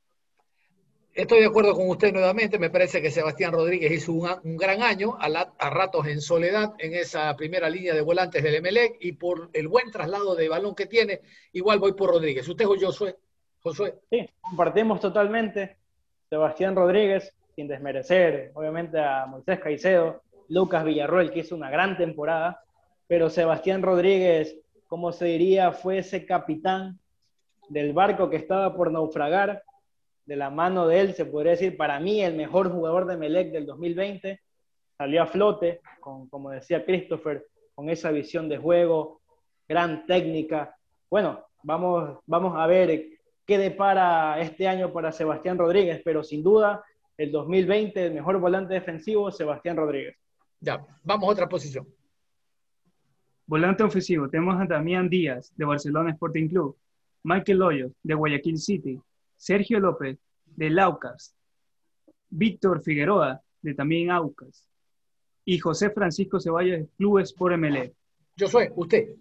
Estoy 1.18 1.40
de 1.40 1.48
acuerdo 1.48 1.74
con 1.74 1.90
usted 1.90 2.14
nuevamente. 2.14 2.60
Me 2.60 2.70
parece 2.70 3.02
que 3.02 3.10
Sebastián 3.10 3.52
Rodríguez 3.52 3.92
hizo 3.92 4.12
un, 4.12 4.56
gran 4.56 4.84
año, 4.84 5.18
a, 5.20 5.70
ratos 5.72 6.06
en 6.06 6.22
soledad, 6.22 6.76
en 6.78 6.94
esa 6.94 7.36
primera 7.36 7.72
línea 7.72 7.96
de 7.96 8.02
volantes 8.02 8.44
del 8.44 8.54
Emelec 8.54 8.98
y 9.00 9.14
por 9.14 9.50
el 9.54 9.68
buen 9.68 9.90
traslado 9.90 10.36
de 10.36 10.48
balón 10.48 10.76
que 10.76 10.86
tiene, 10.86 11.22
igual 11.54 11.80
voy 11.80 11.94
por 11.94 12.12
Rodríguez. 12.12 12.48
¿Usted 12.48 12.68
o 12.68 12.78
Josué? 12.80 13.16
Josué. 13.64 13.96
Sí, 14.12 14.30
compartimos 14.42 15.00
totalmente. 15.00 15.78
Sebastián 16.30 16.76
Rodríguez, 16.76 17.34
sin 17.56 17.68
desmerecer, 17.68 18.52
obviamente, 18.54 19.00
a 19.00 19.26
Moisés 19.26 19.60
Caicedo, 19.60 20.22
Lucas 20.50 20.86
Villarroel, 20.86 21.32
que 21.32 21.40
hizo 21.40 21.56
una 21.56 21.72
gran 21.72 21.98
temporada, 21.98 22.62
pero 23.08 23.32
Sebastián 23.32 23.82
Rodríguez, 23.82 24.56
como 24.88 25.12
se 25.12 25.26
diría, 25.26 25.72
fue 25.72 25.98
ese 25.98 26.28
capitán 26.28 27.00
del 27.70 27.94
barco 27.94 28.30
que 28.30 28.38
estaba 28.38 28.76
por 28.76 28.92
naufragar 28.92 29.64
de 30.28 30.36
la 30.36 30.50
mano 30.50 30.88
de 30.88 31.00
él, 31.00 31.14
se 31.16 31.26
podría 31.26 31.54
decir, 31.54 31.78
para 31.78 32.00
mí, 32.00 32.22
el 32.22 32.36
mejor 32.36 32.70
jugador 32.70 33.08
de 33.08 33.18
Melec 33.18 33.52
del 33.52 33.66
2020. 33.66 34.40
Salió 34.98 35.24
a 35.24 35.28
flote, 35.28 35.82
con, 36.02 36.28
como 36.28 36.52
decía 36.52 36.86
Christopher, 36.86 37.48
con 37.74 37.90
esa 37.90 38.12
visión 38.12 38.50
de 38.50 38.58
juego, 38.58 39.22
gran 39.68 40.06
técnica. 40.06 40.76
Bueno, 41.10 41.46
vamos, 41.64 42.20
vamos 42.26 42.56
a 42.58 42.68
ver 42.68 43.08
qué 43.46 43.58
depara 43.58 44.40
este 44.42 44.68
año 44.68 44.92
para 44.92 45.14
Sebastián 45.14 45.58
Rodríguez, 45.58 46.02
pero 46.04 46.24
sin 46.24 46.44
duda, 46.44 46.84
el 47.16 47.32
2020, 47.32 48.08
el 48.08 48.14
mejor 48.14 48.38
volante 48.40 48.74
defensivo, 48.74 49.32
Sebastián 49.32 49.78
Rodríguez. 49.78 50.18
Ya, 50.60 50.86
vamos 51.04 51.30
a 51.30 51.32
otra 51.32 51.48
posición. 51.48 51.88
Volante 53.46 53.84
ofensivo, 53.84 54.28
tenemos 54.30 54.60
a 54.60 54.66
Damián 54.66 55.08
Díaz, 55.08 55.54
de 55.56 55.64
Barcelona 55.64 56.12
Sporting 56.12 56.50
Club, 56.50 56.76
Michael 57.24 57.62
Hoyos, 57.62 57.92
de 58.04 58.14
Guayaquil 58.14 58.58
City, 58.58 59.00
Sergio 59.38 59.80
López, 59.80 60.20
de 60.46 60.70
Laucas, 60.70 61.36
Víctor 62.30 62.82
Figueroa, 62.82 63.42
de 63.62 63.74
también 63.74 64.12
Aucas, 64.12 64.68
y 65.46 65.60
José 65.60 65.92
Francisco 65.92 66.40
Ceballos, 66.40 66.80
de 66.80 66.88
Clubes 66.98 67.32
por 67.32 67.56
MLE. 67.58 67.94
Yo 68.36 68.48
soy, 68.48 68.70
usted. 68.76 69.16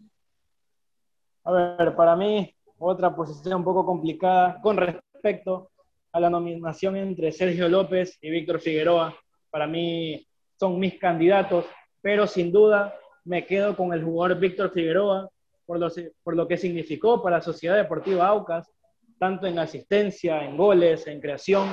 A 1.45 1.53
ver, 1.53 1.95
para 1.95 2.17
mí, 2.17 2.53
otra 2.79 3.15
posición 3.15 3.55
un 3.55 3.65
poco 3.65 3.87
complicada 3.87 4.61
con 4.61 4.77
respecto 4.77 5.71
a 6.13 6.21
la 6.21 6.31
nominación 6.31 6.97
entre 6.97 7.31
Sergio 7.31 7.69
López 7.69 8.19
y 8.21 8.31
Víctor 8.31 8.61
Figueroa. 8.61 9.15
Para 9.51 9.67
mí 9.67 10.27
son 10.59 10.79
mis 10.79 10.99
candidatos, 10.99 11.67
pero 12.01 12.27
sin 12.27 12.51
duda 12.51 12.95
me 13.25 13.47
quedo 13.47 13.77
con 13.77 13.93
el 13.93 14.03
jugador 14.03 14.39
Víctor 14.39 14.73
Figueroa 14.73 15.31
por 15.67 15.79
lo, 15.79 15.89
por 16.23 16.37
lo 16.37 16.49
que 16.49 16.57
significó 16.57 17.23
para 17.23 17.37
la 17.37 17.43
Sociedad 17.43 17.77
Deportiva 17.77 18.27
Aucas, 18.29 18.71
tanto 19.19 19.47
en 19.47 19.59
asistencia, 19.59 20.45
en 20.45 20.57
goles, 20.57 21.07
en 21.07 21.21
creación. 21.21 21.69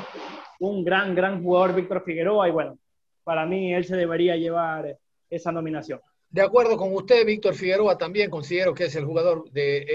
Un 0.60 0.84
gran, 0.84 1.15
gran 1.15 1.43
jugador, 1.43 1.75
Víctor 1.75 2.03
Figueroa, 2.03 2.47
y 2.47 2.51
bueno, 2.51 2.77
para 3.23 3.45
mí 3.45 3.73
él 3.73 3.86
se 3.86 3.95
debería 3.95 4.36
llevar 4.36 4.97
esa 5.29 5.51
nominación. 5.51 5.99
De 6.29 6.41
acuerdo 6.41 6.77
con 6.77 6.93
usted, 6.95 7.25
Víctor 7.25 7.53
Figueroa, 7.53 7.95
también 7.97 8.32
considero 8.32 8.73
que 8.73 8.86
es 8.86 8.95
el 8.95 9.06
jugador 9.06 9.51
de 9.51 9.77
eh, 9.77 9.88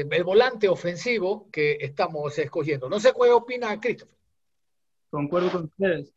eh, 0.00 0.06
el 0.08 0.22
volante 0.22 0.68
ofensivo 0.68 1.48
que 1.50 1.78
estamos 1.80 2.38
escogiendo. 2.38 2.88
No 2.88 3.00
sé 3.00 3.12
cuál 3.12 3.32
opina 3.32 3.80
Christopher. 3.80 4.16
Concuerdo 5.10 5.50
con 5.50 5.64
ustedes. 5.64 6.12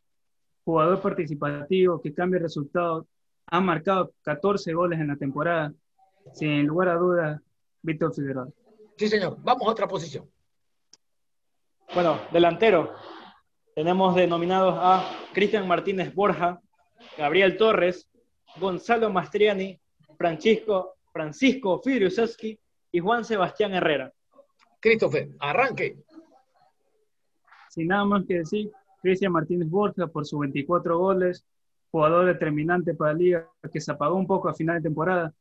Jugador 0.64 1.00
participativo 1.00 2.00
que 2.00 2.14
cambia 2.14 2.38
resultados. 2.38 3.06
Ha 3.46 3.60
marcado 3.60 4.12
14 4.22 4.72
goles 4.74 5.00
en 5.00 5.08
la 5.08 5.16
temporada. 5.16 5.72
Sin 6.34 6.64
lugar 6.66 6.90
a 6.90 6.94
dudas, 6.94 7.40
Víctor 7.82 8.14
Figueroa. 8.14 8.48
Sí, 8.96 9.08
señor. 9.08 9.38
Vamos 9.42 9.66
a 9.66 9.70
otra 9.70 9.88
posición. 9.88 10.28
Bueno, 11.94 12.20
delantero. 12.32 12.94
Tenemos 13.74 14.14
denominados 14.14 14.74
a 14.76 15.10
Cristian 15.32 15.66
Martínez 15.66 16.14
Borja, 16.14 16.60
Gabriel 17.16 17.56
Torres, 17.56 18.08
Gonzalo 18.60 19.10
Mastriani, 19.10 19.80
Francisco, 20.16 20.96
Francisco 21.12 21.80
Fidriusewski 21.82 22.58
y 22.92 22.98
Juan 23.00 23.24
Sebastián 23.24 23.72
Herrera. 23.74 24.12
Christopher, 24.80 25.30
arranque. 25.40 25.96
Sin 27.70 27.88
nada 27.88 28.04
más 28.04 28.24
que 28.26 28.38
decir, 28.38 28.70
Cristian 29.00 29.32
Martínez 29.32 29.68
Borja 29.68 30.06
por 30.08 30.26
sus 30.26 30.40
24 30.40 30.98
goles, 30.98 31.44
jugador 31.90 32.26
determinante 32.26 32.94
para 32.94 33.12
la 33.12 33.18
liga, 33.18 33.50
que 33.72 33.80
se 33.80 33.92
apagó 33.92 34.16
un 34.16 34.26
poco 34.26 34.48
a 34.48 34.54
final 34.54 34.76
de 34.76 34.82
temporada, 34.82 35.32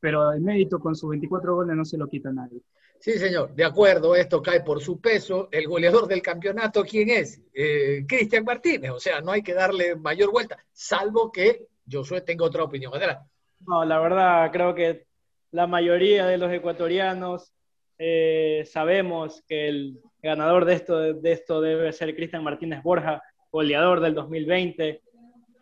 pero 0.00 0.32
el 0.32 0.40
mérito 0.40 0.80
con 0.80 0.94
sus 0.94 1.10
24 1.10 1.54
goles 1.54 1.76
no 1.76 1.84
se 1.84 1.98
lo 1.98 2.08
quita 2.08 2.32
nadie. 2.32 2.62
Sí, 3.00 3.18
señor, 3.18 3.54
de 3.54 3.64
acuerdo, 3.64 4.14
esto 4.14 4.42
cae 4.42 4.60
por 4.60 4.82
su 4.82 5.00
peso. 5.00 5.48
El 5.50 5.66
goleador 5.66 6.06
del 6.06 6.20
campeonato, 6.20 6.84
¿quién 6.84 7.08
es? 7.08 7.40
Eh, 7.54 8.04
Cristian 8.06 8.44
Martínez, 8.44 8.90
o 8.90 9.00
sea, 9.00 9.22
no 9.22 9.32
hay 9.32 9.42
que 9.42 9.54
darle 9.54 9.96
mayor 9.96 10.30
vuelta, 10.30 10.58
salvo 10.70 11.32
que 11.32 11.66
Josué 11.90 12.20
tenga 12.20 12.44
otra 12.44 12.62
opinión. 12.62 12.94
Adelante. 12.94 13.24
No, 13.66 13.86
la 13.86 13.98
verdad, 14.00 14.50
creo 14.52 14.74
que 14.74 15.06
la 15.50 15.66
mayoría 15.66 16.26
de 16.26 16.36
los 16.36 16.52
ecuatorianos 16.52 17.54
eh, 17.98 18.64
sabemos 18.70 19.42
que 19.48 19.68
el 19.68 19.98
ganador 20.22 20.66
de 20.66 20.74
esto, 20.74 21.14
de 21.14 21.32
esto 21.32 21.62
debe 21.62 21.92
ser 21.94 22.14
Cristian 22.14 22.44
Martínez 22.44 22.82
Borja, 22.82 23.22
goleador 23.50 24.00
del 24.00 24.14
2020. 24.14 25.02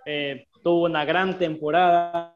Eh, 0.07 0.47
tuvo 0.65 0.87
una 0.87 1.05
gran 1.05 1.39
temporada. 1.39 2.35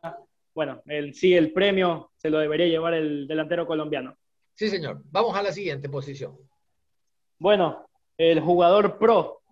Bueno, 0.54 0.80
el, 0.86 1.12
sí, 1.14 1.34
el 1.34 1.52
premio 1.52 2.12
se 2.16 2.30
lo 2.30 2.38
debería 2.38 2.66
llevar 2.66 2.94
el 2.94 3.26
delantero 3.26 3.66
colombiano. 3.66 4.16
Sí, 4.54 4.68
señor. 4.68 5.02
Vamos 5.10 5.36
a 5.36 5.42
la 5.42 5.52
siguiente 5.52 5.88
posición. 5.88 6.36
Bueno, 7.38 7.86
el 8.16 8.40
jugador 8.40 8.98
pro, 8.98 9.42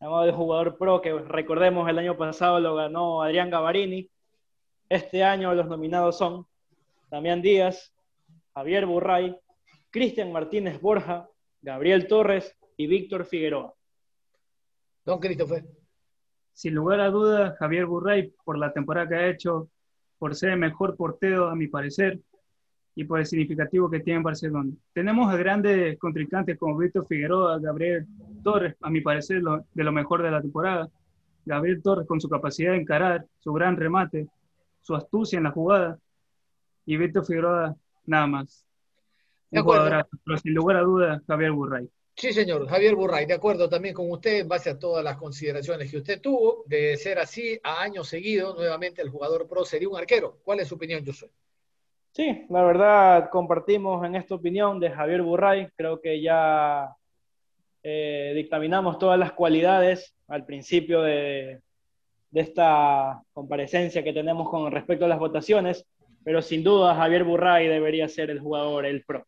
llamado 0.00 0.24
el 0.24 0.32
jugador 0.32 0.78
pro, 0.78 1.00
que 1.00 1.12
recordemos 1.12 1.88
el 1.88 1.98
año 1.98 2.16
pasado 2.16 2.60
lo 2.60 2.74
ganó 2.74 3.22
Adrián 3.22 3.50
Gavarini. 3.50 4.08
Este 4.88 5.24
año 5.24 5.54
los 5.54 5.66
nominados 5.66 6.16
son 6.16 6.46
Damián 7.10 7.42
Díaz, 7.42 7.92
Javier 8.54 8.86
Burray, 8.86 9.36
Cristian 9.90 10.32
Martínez 10.32 10.80
Borja, 10.80 11.28
Gabriel 11.60 12.06
Torres 12.06 12.56
y 12.76 12.86
Víctor 12.86 13.26
Figueroa. 13.26 13.74
Don 15.04 15.18
Christopher. 15.18 15.64
Sin 16.52 16.74
lugar 16.74 17.00
a 17.00 17.10
dudas, 17.10 17.56
Javier 17.58 17.86
Burray, 17.86 18.32
por 18.44 18.58
la 18.58 18.72
temporada 18.72 19.08
que 19.08 19.14
ha 19.14 19.28
hecho, 19.28 19.68
por 20.18 20.34
ser 20.34 20.50
el 20.50 20.58
mejor 20.58 20.96
portero, 20.96 21.48
a 21.48 21.54
mi 21.54 21.68
parecer, 21.68 22.20
y 22.98 23.04
por 23.04 23.20
el 23.20 23.26
significativo 23.26 23.90
que 23.90 24.00
tiene 24.00 24.16
en 24.16 24.22
Barcelona. 24.22 24.72
Tenemos 24.94 25.32
a 25.32 25.36
grandes 25.36 25.98
contrincantes 25.98 26.58
como 26.58 26.78
Víctor 26.78 27.06
Figueroa, 27.06 27.58
Gabriel 27.58 28.06
Torres, 28.42 28.74
a 28.80 28.88
mi 28.88 29.02
parecer, 29.02 29.42
de 29.74 29.84
lo 29.84 29.92
mejor 29.92 30.22
de 30.22 30.30
la 30.30 30.40
temporada. 30.40 30.88
Gabriel 31.44 31.82
Torres 31.82 32.06
con 32.08 32.22
su 32.22 32.28
capacidad 32.28 32.72
de 32.72 32.78
encarar, 32.78 33.26
su 33.38 33.52
gran 33.52 33.76
remate, 33.76 34.26
su 34.80 34.94
astucia 34.94 35.36
en 35.36 35.44
la 35.44 35.50
jugada. 35.50 35.98
Y 36.86 36.96
Víctor 36.96 37.26
Figueroa, 37.26 37.76
nada 38.06 38.26
más. 38.26 38.64
Un 39.50 39.62
jugador, 39.62 40.08
pero 40.24 40.38
sin 40.38 40.54
lugar 40.54 40.78
a 40.78 40.80
dudas, 40.80 41.22
Javier 41.26 41.52
Burray. 41.52 41.90
Sí, 42.16 42.32
señor, 42.32 42.66
Javier 42.66 42.94
Burray, 42.94 43.26
de 43.26 43.34
acuerdo 43.34 43.68
también 43.68 43.94
con 43.94 44.10
usted 44.10 44.40
en 44.40 44.48
base 44.48 44.70
a 44.70 44.78
todas 44.78 45.04
las 45.04 45.18
consideraciones 45.18 45.90
que 45.90 45.98
usted 45.98 46.18
tuvo. 46.18 46.64
De 46.66 46.96
ser 46.96 47.18
así, 47.18 47.60
a 47.62 47.82
años 47.82 48.08
seguidos, 48.08 48.56
nuevamente 48.56 49.02
el 49.02 49.10
jugador 49.10 49.46
pro 49.46 49.66
sería 49.66 49.90
un 49.90 49.98
arquero. 49.98 50.38
¿Cuál 50.42 50.60
es 50.60 50.68
su 50.68 50.76
opinión, 50.76 51.04
Josué? 51.04 51.28
Sí, 52.16 52.46
la 52.48 52.62
verdad 52.62 53.28
compartimos 53.28 54.02
en 54.06 54.14
esta 54.14 54.36
opinión 54.36 54.80
de 54.80 54.90
Javier 54.90 55.20
Burray. 55.20 55.68
Creo 55.76 56.00
que 56.00 56.22
ya 56.22 56.96
eh, 57.82 58.32
dictaminamos 58.34 58.98
todas 58.98 59.18
las 59.18 59.32
cualidades 59.32 60.14
al 60.26 60.46
principio 60.46 61.02
de, 61.02 61.60
esta 62.32 63.22
comparecencia 63.34 64.02
que 64.02 64.14
tenemos 64.14 64.48
con 64.48 64.72
respecto 64.72 65.04
a 65.04 65.08
las 65.08 65.18
votaciones, 65.18 65.84
pero 66.24 66.40
sin 66.40 66.64
duda 66.64 66.94
Javier 66.94 67.22
Burray 67.22 67.68
debería 67.68 68.08
ser 68.08 68.30
el 68.30 68.40
jugador, 68.40 68.86
el 68.86 69.04
pro. 69.04 69.26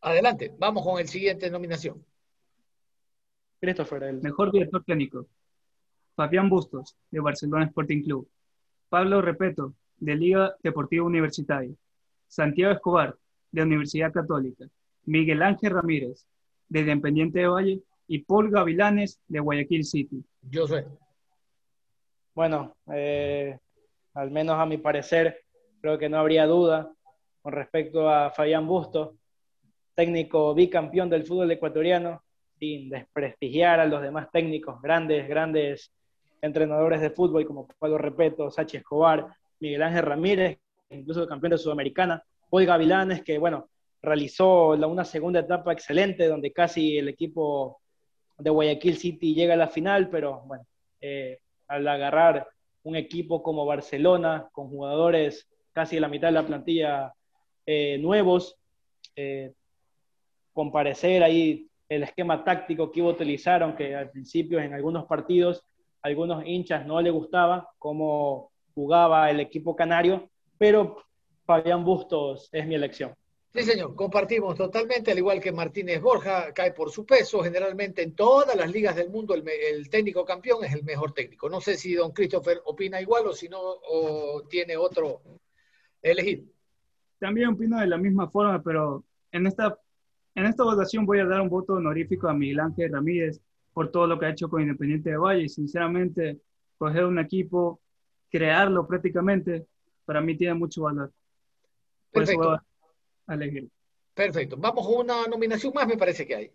Adelante, 0.00 0.54
vamos 0.56 0.84
con 0.84 1.00
el 1.00 1.08
siguiente 1.08 1.50
nominación. 1.50 2.00
Christopher. 3.60 4.04
El... 4.04 4.22
Mejor 4.22 4.52
director 4.52 4.84
técnico. 4.84 5.26
Fabián 6.14 6.48
Bustos, 6.48 6.96
de 7.10 7.18
Barcelona 7.18 7.64
Sporting 7.64 8.04
Club. 8.04 8.28
Pablo 8.88 9.20
Repeto, 9.20 9.74
de 9.96 10.14
Liga 10.14 10.54
Deportiva 10.62 11.04
Universitaria. 11.04 11.74
Santiago 12.30 12.72
Escobar, 12.72 13.16
de 13.50 13.62
Universidad 13.62 14.12
Católica, 14.12 14.64
Miguel 15.04 15.42
Ángel 15.42 15.72
Ramírez, 15.72 16.24
de 16.68 16.80
Independiente 16.80 17.40
de 17.40 17.48
Valle, 17.48 17.80
y 18.06 18.20
Paul 18.20 18.50
Gavilanes, 18.50 19.20
de 19.26 19.40
Guayaquil 19.40 19.84
City. 19.84 20.24
Yo 20.48 20.66
sé. 20.66 20.86
Bueno, 22.34 22.76
eh, 22.92 23.58
al 24.14 24.30
menos 24.30 24.56
a 24.58 24.66
mi 24.66 24.78
parecer, 24.78 25.42
creo 25.80 25.98
que 25.98 26.08
no 26.08 26.18
habría 26.18 26.46
duda 26.46 26.92
con 27.42 27.52
respecto 27.52 28.08
a 28.08 28.30
Fabián 28.30 28.66
Busto, 28.66 29.16
técnico 29.94 30.54
bicampeón 30.54 31.10
del 31.10 31.26
fútbol 31.26 31.50
ecuatoriano, 31.50 32.22
sin 32.58 32.90
desprestigiar 32.90 33.80
a 33.80 33.86
los 33.86 34.02
demás 34.02 34.30
técnicos, 34.30 34.80
grandes, 34.80 35.28
grandes 35.28 35.92
entrenadores 36.40 37.00
de 37.00 37.10
fútbol 37.10 37.44
como 37.46 37.66
Pablo 37.78 37.98
Repeto, 37.98 38.50
Sachi 38.50 38.76
Escobar, 38.76 39.26
Miguel 39.58 39.82
Ángel 39.82 40.02
Ramírez, 40.04 40.58
incluso 40.90 41.26
campeón 41.26 41.52
de 41.52 41.58
Sudamericana, 41.58 42.22
Paul 42.50 42.66
Gavilanes, 42.66 43.22
que 43.22 43.38
bueno, 43.38 43.68
realizó 44.02 44.70
una 44.70 45.04
segunda 45.04 45.40
etapa 45.40 45.72
excelente, 45.72 46.26
donde 46.26 46.52
casi 46.52 46.98
el 46.98 47.08
equipo 47.08 47.80
de 48.38 48.50
Guayaquil 48.50 48.96
City 48.96 49.34
llega 49.34 49.54
a 49.54 49.58
la 49.58 49.68
final, 49.68 50.08
pero 50.08 50.42
bueno, 50.46 50.66
eh, 51.00 51.38
al 51.68 51.86
agarrar 51.86 52.48
un 52.82 52.96
equipo 52.96 53.42
como 53.42 53.66
Barcelona, 53.66 54.48
con 54.52 54.68
jugadores 54.68 55.46
casi 55.72 56.00
la 56.00 56.08
mitad 56.08 56.28
de 56.28 56.32
la 56.32 56.46
plantilla 56.46 57.14
eh, 57.66 57.98
nuevos, 57.98 58.56
eh, 59.14 59.52
comparecer 60.52 61.22
ahí 61.22 61.68
el 61.88 62.02
esquema 62.04 62.42
táctico 62.42 62.90
que 62.90 63.00
iba 63.00 63.08
a 63.08 63.12
utilizar, 63.12 63.62
aunque 63.62 63.94
al 63.94 64.10
principio 64.10 64.58
en 64.60 64.72
algunos 64.72 65.06
partidos 65.06 65.62
algunos 66.02 66.44
hinchas 66.46 66.86
no 66.86 67.00
le 67.00 67.10
gustaba 67.10 67.68
cómo 67.78 68.50
jugaba 68.74 69.30
el 69.30 69.40
equipo 69.40 69.76
canario, 69.76 70.30
pero 70.60 70.98
Fabián 71.46 71.82
Bustos 71.82 72.50
es 72.52 72.66
mi 72.66 72.74
elección. 72.74 73.14
Sí, 73.50 73.62
señor, 73.62 73.94
compartimos 73.96 74.54
totalmente, 74.56 75.10
al 75.10 75.16
igual 75.16 75.40
que 75.40 75.52
Martínez 75.52 76.02
Borja, 76.02 76.52
cae 76.52 76.72
por 76.72 76.90
su 76.90 77.06
peso. 77.06 77.42
Generalmente 77.42 78.02
en 78.02 78.14
todas 78.14 78.54
las 78.54 78.70
ligas 78.70 78.94
del 78.94 79.08
mundo 79.08 79.34
el, 79.34 79.88
técnico 79.88 80.22
campeón 80.22 80.62
es 80.62 80.74
el 80.74 80.84
mejor 80.84 81.14
técnico. 81.14 81.48
No 81.48 81.62
sé 81.62 81.78
si 81.78 81.94
don 81.94 82.12
Christopher 82.12 82.60
opina 82.66 83.00
igual 83.00 83.26
o 83.26 83.32
si 83.32 83.48
no, 83.48 83.58
o 83.58 84.42
tiene 84.50 84.76
otro 84.76 85.22
elegido. 86.02 86.44
También 87.18 87.48
opino 87.48 87.80
de 87.80 87.86
la 87.86 87.96
misma 87.96 88.28
forma, 88.28 88.62
pero 88.62 89.02
en 89.32 89.46
esta, 89.46 89.78
en 90.34 90.44
esta 90.44 90.62
votación 90.62 91.06
voy 91.06 91.20
a 91.20 91.24
dar 91.24 91.40
un 91.40 91.48
voto 91.48 91.72
honorífico 91.72 92.28
a 92.28 92.34
Miguel 92.34 92.60
Ángel 92.60 92.92
Ramírez 92.92 93.40
por 93.72 93.90
todo 93.90 94.06
lo 94.06 94.18
que 94.18 94.26
ha 94.26 94.30
hecho 94.30 94.50
con 94.50 94.60
Independiente 94.60 95.08
de 95.08 95.16
Valle. 95.16 95.44
Y 95.44 95.48
sinceramente, 95.48 96.38
coger 96.76 97.06
un 97.06 97.18
equipo, 97.18 97.80
crearlo 98.28 98.86
prácticamente, 98.86 99.66
para 100.10 100.20
mí 100.20 100.36
tiene 100.36 100.54
mucho 100.54 100.82
valor. 100.82 101.12
Perfecto 102.10 102.60
elegir. 103.28 103.70
Perfecto. 104.12 104.56
Vamos 104.56 104.84
a 104.84 104.88
una 104.88 105.26
nominación 105.28 105.72
más, 105.72 105.86
me 105.86 105.96
parece 105.96 106.26
que 106.26 106.34
hay. 106.34 106.52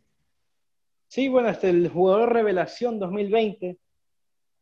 Sí, 1.08 1.30
bueno, 1.30 1.48
este, 1.48 1.70
el 1.70 1.88
jugador 1.88 2.34
revelación 2.34 3.00
2020, 3.00 3.78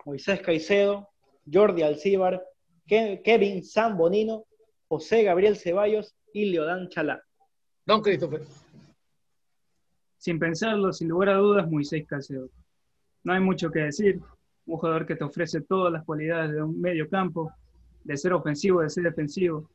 Moisés 0.06 0.42
Caicedo, 0.42 1.10
Jordi 1.52 1.82
Alcíbar, 1.82 2.46
Kevin 2.86 3.64
San 3.64 3.98
Bonino, 3.98 4.46
José 4.88 5.24
Gabriel 5.24 5.58
Ceballos 5.58 6.14
y 6.32 6.52
Leodán 6.52 6.88
Chalá. 6.90 7.24
Don 7.88 8.00
Christopher. 8.00 8.44
Sin 10.20 10.38
pensarlo, 10.38 10.94
sin 10.94 11.08
lugar 11.08 11.30
a 11.30 11.38
dudas, 11.38 11.68
Moisés 11.68 12.06
Caicedo. 12.06 12.48
No 13.24 13.34
hay 13.34 13.40
mucho 13.40 13.72
que 13.72 13.80
decir. 13.80 14.22
Un 14.68 14.78
jugador 14.78 15.08
que 15.08 15.16
te 15.16 15.24
ofrece 15.24 15.62
todas 15.62 15.92
las 15.92 16.06
cualidades 16.06 16.52
de 16.52 16.62
un 16.62 16.80
medio 16.80 17.10
campo, 17.10 17.52
de 18.04 18.18
ser 18.18 18.34
ofensivo, 18.34 18.82
de 18.82 18.90
ser 18.90 19.04
defensivo, 19.04 19.70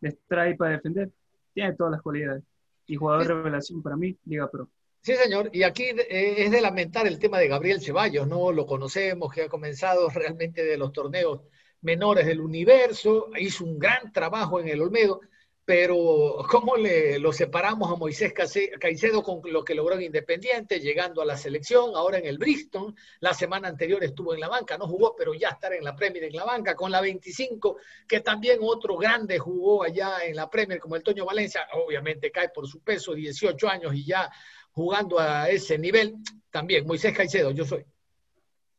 de 0.00 0.16
trae 0.28 0.56
para 0.56 0.72
defender 0.72 1.10
tiene 1.54 1.72
todas 1.74 1.92
las 1.92 2.02
cualidades. 2.02 2.42
Y 2.86 2.96
jugador 2.96 3.26
de 3.26 3.34
revelación 3.34 3.82
para 3.82 3.96
mí, 3.96 4.18
Liga 4.26 4.50
Pro. 4.50 4.68
Sí, 5.00 5.14
señor. 5.14 5.48
Y 5.52 5.62
aquí 5.62 5.84
eh, 5.84 6.44
es 6.44 6.50
de 6.50 6.60
lamentar 6.60 7.06
el 7.06 7.18
tema 7.18 7.38
de 7.38 7.48
Gabriel 7.48 7.80
Ceballos, 7.80 8.26
¿no? 8.26 8.52
Lo 8.52 8.66
conocemos, 8.66 9.32
que 9.32 9.42
ha 9.42 9.48
comenzado 9.48 10.08
realmente 10.14 10.64
de 10.64 10.76
los 10.76 10.92
torneos 10.92 11.40
menores 11.80 12.26
del 12.26 12.40
universo, 12.40 13.30
hizo 13.38 13.64
un 13.64 13.78
gran 13.78 14.10
trabajo 14.12 14.58
en 14.58 14.68
el 14.68 14.80
Olmedo, 14.80 15.20
pero 15.64 16.44
¿cómo 16.50 16.76
le, 16.76 17.18
lo 17.18 17.32
separamos 17.32 17.90
a 17.90 17.96
Moisés 17.96 18.34
Caicedo 18.34 19.22
con 19.22 19.40
lo 19.50 19.64
que 19.64 19.74
logró 19.74 19.94
en 19.94 20.02
Independiente, 20.02 20.78
llegando 20.78 21.22
a 21.22 21.24
la 21.24 21.38
selección, 21.38 21.96
ahora 21.96 22.18
en 22.18 22.26
el 22.26 22.36
Bristol, 22.36 22.94
la 23.20 23.32
semana 23.32 23.68
anterior 23.68 24.04
estuvo 24.04 24.34
en 24.34 24.40
la 24.40 24.48
banca, 24.48 24.76
no 24.76 24.86
jugó, 24.86 25.14
pero 25.16 25.32
ya 25.32 25.50
estar 25.50 25.72
en 25.72 25.82
la 25.82 25.96
Premier 25.96 26.24
en 26.24 26.36
la 26.36 26.44
banca, 26.44 26.74
con 26.74 26.90
la 26.90 27.00
25, 27.00 27.78
que 28.06 28.20
también 28.20 28.58
otro 28.60 28.98
grande 28.98 29.38
jugó 29.38 29.84
allá 29.84 30.18
en 30.24 30.36
la 30.36 30.50
Premier, 30.50 30.78
como 30.78 30.96
el 30.96 31.02
Toño 31.02 31.24
Valencia, 31.24 31.66
obviamente 31.72 32.30
cae 32.30 32.50
por 32.50 32.66
su 32.66 32.80
peso, 32.82 33.14
18 33.14 33.68
años 33.68 33.94
y 33.94 34.04
ya 34.04 34.30
jugando 34.72 35.18
a 35.18 35.48
ese 35.48 35.78
nivel, 35.78 36.16
también 36.50 36.86
Moisés 36.86 37.16
Caicedo, 37.16 37.52
yo 37.52 37.64
soy. 37.64 37.84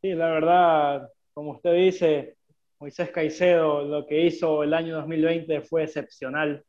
Sí, 0.02 0.12
la 0.12 0.28
verdad, 0.28 1.10
como 1.34 1.52
usted 1.52 1.72
dice, 1.74 2.36
Moisés 2.78 3.10
Caicedo, 3.10 3.82
lo 3.82 4.06
que 4.06 4.20
hizo 4.20 4.62
el 4.62 4.72
año 4.72 4.94
2020 4.96 5.62
fue 5.62 5.84
excepcional 5.84 6.64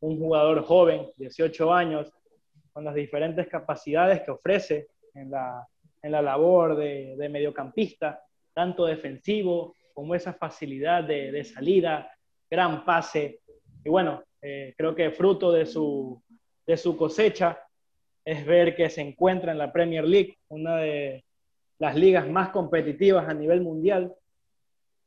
un 0.00 0.18
jugador 0.18 0.62
joven, 0.62 1.10
18 1.16 1.72
años, 1.72 2.12
con 2.72 2.84
las 2.84 2.94
diferentes 2.94 3.48
capacidades 3.48 4.22
que 4.22 4.30
ofrece 4.30 4.88
en 5.14 5.30
la, 5.30 5.66
en 6.02 6.12
la 6.12 6.22
labor 6.22 6.76
de, 6.76 7.28
mediocampista, 7.28 8.22
tanto 8.54 8.86
defensivo 8.86 9.74
como 9.92 10.14
esa 10.14 10.32
facilidad 10.32 11.04
de, 11.04 11.32
de 11.32 11.44
salida, 11.44 12.10
gran 12.48 12.84
pase. 12.84 13.40
Y 13.84 13.88
bueno, 13.88 14.22
eh, 14.40 14.74
creo 14.76 14.94
que 14.94 15.10
fruto 15.10 15.50
de 15.50 15.66
su, 15.66 16.22
de 16.66 16.76
su 16.76 16.96
cosecha 16.96 17.60
es 18.24 18.46
ver 18.46 18.76
que 18.76 18.90
se 18.90 19.00
encuentra 19.00 19.52
en 19.52 19.58
la 19.58 19.72
Premier 19.72 20.04
League, 20.04 20.38
una 20.48 20.76
de 20.76 21.24
las 21.78 21.96
ligas 21.96 22.28
más 22.28 22.50
competitivas 22.50 23.28
a 23.28 23.34
nivel 23.34 23.62
mundial, 23.62 24.14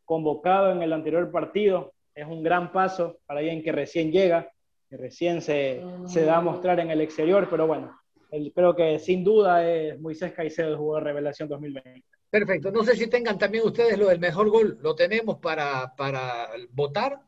convocado 0.05 0.71
en 0.71 0.81
el 0.81 0.91
anterior 0.91 1.31
partido, 1.31 1.93
es 2.15 2.25
un 2.25 2.43
gran 2.43 2.71
paso 2.71 3.19
para 3.25 3.39
alguien 3.39 3.63
que 3.63 3.71
recién 3.71 4.11
llega, 4.11 4.51
que 4.91 4.97
recién 4.97 5.41
se, 5.41 5.81
se, 6.05 6.25
da 6.25 6.37
a 6.37 6.41
mostrar 6.41 6.77
en 6.81 6.91
el 6.91 6.99
exterior, 6.99 7.47
pero 7.49 7.65
bueno, 7.65 7.97
el, 8.29 8.51
creo 8.51 8.75
que 8.75 8.99
sin 8.99 9.23
duda 9.23 9.65
es 9.65 9.97
Moisés 10.01 10.33
Caicedo 10.33 10.67
el 10.67 10.75
jugador 10.75 11.05
Revelación 11.05 11.47
2020. 11.47 12.03
Perfecto. 12.29 12.71
No 12.71 12.83
sé 12.83 12.97
si 12.97 13.07
tengan 13.07 13.37
también 13.37 13.65
ustedes 13.65 13.97
lo 13.97 14.09
del 14.09 14.19
mejor 14.19 14.49
gol. 14.49 14.77
¿Lo 14.81 14.93
tenemos 14.93 15.37
para, 15.37 15.93
para 15.95 16.49
votar? 16.71 17.21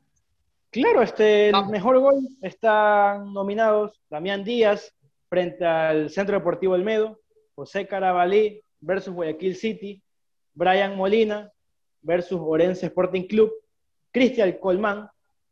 Claro, 0.72 1.02
este, 1.02 1.50
el 1.50 1.68
mejor 1.70 2.00
gol 2.00 2.28
están 2.42 3.32
nominados 3.32 3.98
Damián 4.10 4.44
Díaz 4.44 4.94
frente 5.30 5.64
al 5.64 6.10
Centro 6.10 6.38
Deportivo 6.38 6.74
Olmedo, 6.74 7.22
José 7.56 7.88
Carabalí 7.88 8.62
versus 8.82 9.14
Guayaquil 9.14 9.56
City, 9.56 10.04
Brian 10.54 10.98
Molina 10.98 11.50
versus 12.02 12.42
Orense 12.44 12.88
Sporting 12.88 13.24
Club, 13.24 13.54
Cristian 14.12 14.52
Colmán, 14.60 15.08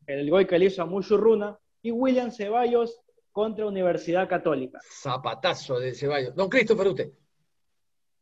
el 0.08 0.30
gol 0.30 0.45
que 0.45 0.60
le 0.60 0.65
hizo 0.65 0.82
a 0.82 0.86
Mushurruna, 0.86 1.58
y 1.82 1.91
William 1.91 2.32
Ceballos 2.32 3.00
contra 3.32 3.65
Universidad 3.65 4.28
Católica. 4.28 4.80
Zapatazo 4.84 5.80
de 5.80 5.94
Ceballos. 5.94 6.36
Don 6.36 6.50
Christopher, 6.50 6.88
usted. 6.88 7.12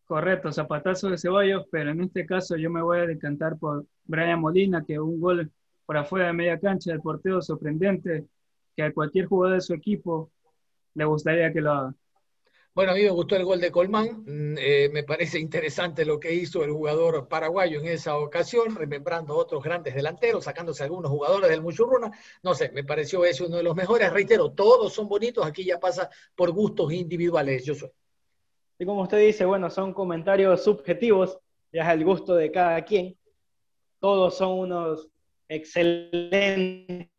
Correcto, 0.05 0.51
zapatazo 0.51 1.09
de 1.09 1.17
Ceballos, 1.17 1.67
pero 1.71 1.91
en 1.91 2.01
este 2.01 2.25
caso 2.25 2.55
yo 2.55 2.69
me 2.69 2.81
voy 2.81 2.99
a 2.99 3.05
decantar 3.05 3.57
por 3.57 3.85
Brian 4.05 4.39
Molina, 4.39 4.83
que 4.85 4.99
un 4.99 5.19
gol 5.19 5.51
por 5.85 5.97
afuera 5.97 6.27
de 6.27 6.33
media 6.33 6.59
cancha 6.59 6.91
del 6.91 7.01
portero 7.01 7.41
sorprendente, 7.41 8.25
que 8.75 8.83
a 8.83 8.93
cualquier 8.93 9.27
jugador 9.27 9.55
de 9.57 9.61
su 9.61 9.73
equipo 9.73 10.31
le 10.95 11.05
gustaría 11.05 11.53
que 11.53 11.61
lo 11.61 11.71
haga. 11.71 11.93
Bueno, 12.75 12.91
a 12.91 12.95
mí 12.95 13.03
me 13.03 13.09
gustó 13.09 13.35
el 13.35 13.45
gol 13.45 13.59
de 13.59 13.71
Colmán. 13.71 14.23
Mm, 14.25 14.57
eh, 14.59 14.89
me 14.91 15.03
parece 15.03 15.39
interesante 15.39 16.05
lo 16.05 16.19
que 16.19 16.33
hizo 16.33 16.63
el 16.63 16.71
jugador 16.71 17.27
paraguayo 17.27 17.79
en 17.79 17.87
esa 17.87 18.17
ocasión, 18.17 18.75
remembrando 18.75 19.35
otros 19.35 19.63
grandes 19.63 19.95
delanteros, 19.95 20.45
sacándose 20.45 20.83
algunos 20.83 21.11
jugadores 21.11 21.49
del 21.49 21.61
Muchurruna. 21.61 22.11
No 22.43 22.53
sé, 22.53 22.71
me 22.71 22.83
pareció 22.83 23.25
ese 23.25 23.43
uno 23.45 23.57
de 23.57 23.63
los 23.63 23.75
mejores. 23.75 24.13
Reitero, 24.13 24.51
todos 24.51 24.93
son 24.93 25.09
bonitos. 25.09 25.45
Aquí 25.45 25.65
ya 25.65 25.79
pasa 25.79 26.09
por 26.35 26.51
gustos 26.51 26.93
individuales. 26.93 27.65
Yo 27.65 27.73
soy. 27.73 27.89
Y 28.77 28.85
como 28.85 29.01
usted 29.01 29.19
dice, 29.19 29.43
bueno, 29.45 29.69
son 29.69 29.93
comentarios 29.93 30.63
subjetivos, 30.63 31.37
ya 31.73 31.83
es 31.83 31.89
el 31.89 32.05
gusto 32.05 32.35
de 32.35 32.49
cada 32.49 32.85
quien. 32.85 33.17
Todos 33.99 34.37
son 34.37 34.57
unos 34.57 35.09
excelentes 35.49 37.09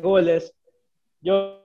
goles. 0.00 0.54
Yo 1.20 1.62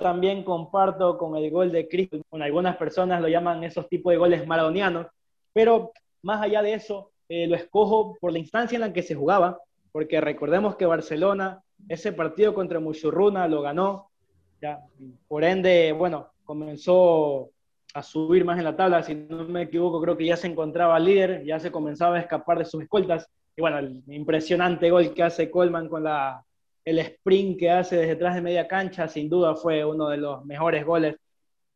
también 0.00 0.44
comparto 0.44 1.16
con 1.18 1.36
el 1.36 1.50
gol 1.50 1.72
de 1.72 1.88
Cristo. 1.88 2.18
Con 2.28 2.42
algunas 2.42 2.76
personas 2.76 3.20
lo 3.20 3.28
llaman 3.28 3.64
esos 3.64 3.88
tipos 3.88 4.12
de 4.12 4.18
goles 4.18 4.46
maradonianos, 4.46 5.06
pero 5.52 5.92
más 6.22 6.42
allá 6.42 6.62
de 6.62 6.74
eso, 6.74 7.10
eh, 7.28 7.46
lo 7.46 7.56
escojo 7.56 8.16
por 8.20 8.32
la 8.32 8.38
instancia 8.38 8.76
en 8.76 8.82
la 8.82 8.92
que 8.92 9.02
se 9.02 9.14
jugaba, 9.14 9.58
porque 9.92 10.20
recordemos 10.20 10.76
que 10.76 10.86
Barcelona, 10.86 11.62
ese 11.88 12.12
partido 12.12 12.54
contra 12.54 12.80
Muchurruna 12.80 13.48
lo 13.48 13.62
ganó, 13.62 14.10
ya, 14.60 14.80
por 15.28 15.44
ende, 15.44 15.92
bueno, 15.92 16.28
comenzó 16.44 17.50
a 17.94 18.02
subir 18.02 18.44
más 18.44 18.58
en 18.58 18.64
la 18.64 18.76
tabla, 18.76 19.02
si 19.02 19.14
no 19.14 19.44
me 19.44 19.62
equivoco, 19.62 20.00
creo 20.00 20.16
que 20.16 20.26
ya 20.26 20.36
se 20.36 20.46
encontraba 20.46 20.98
líder, 20.98 21.44
ya 21.44 21.58
se 21.58 21.70
comenzaba 21.70 22.16
a 22.16 22.20
escapar 22.20 22.58
de 22.58 22.64
sus 22.64 22.82
escoltas, 22.82 23.28
y 23.56 23.60
bueno, 23.60 23.78
el 23.78 24.02
impresionante 24.08 24.90
gol 24.90 25.14
que 25.14 25.22
hace 25.22 25.50
Colman 25.50 25.88
con 25.88 26.04
la 26.04 26.44
el 26.86 27.00
sprint 27.00 27.58
que 27.58 27.68
hace 27.68 27.96
desde 27.96 28.10
detrás 28.10 28.36
de 28.36 28.40
media 28.40 28.68
cancha, 28.68 29.08
sin 29.08 29.28
duda 29.28 29.56
fue 29.56 29.84
uno 29.84 30.08
de 30.08 30.18
los 30.18 30.44
mejores 30.46 30.86
goles. 30.86 31.16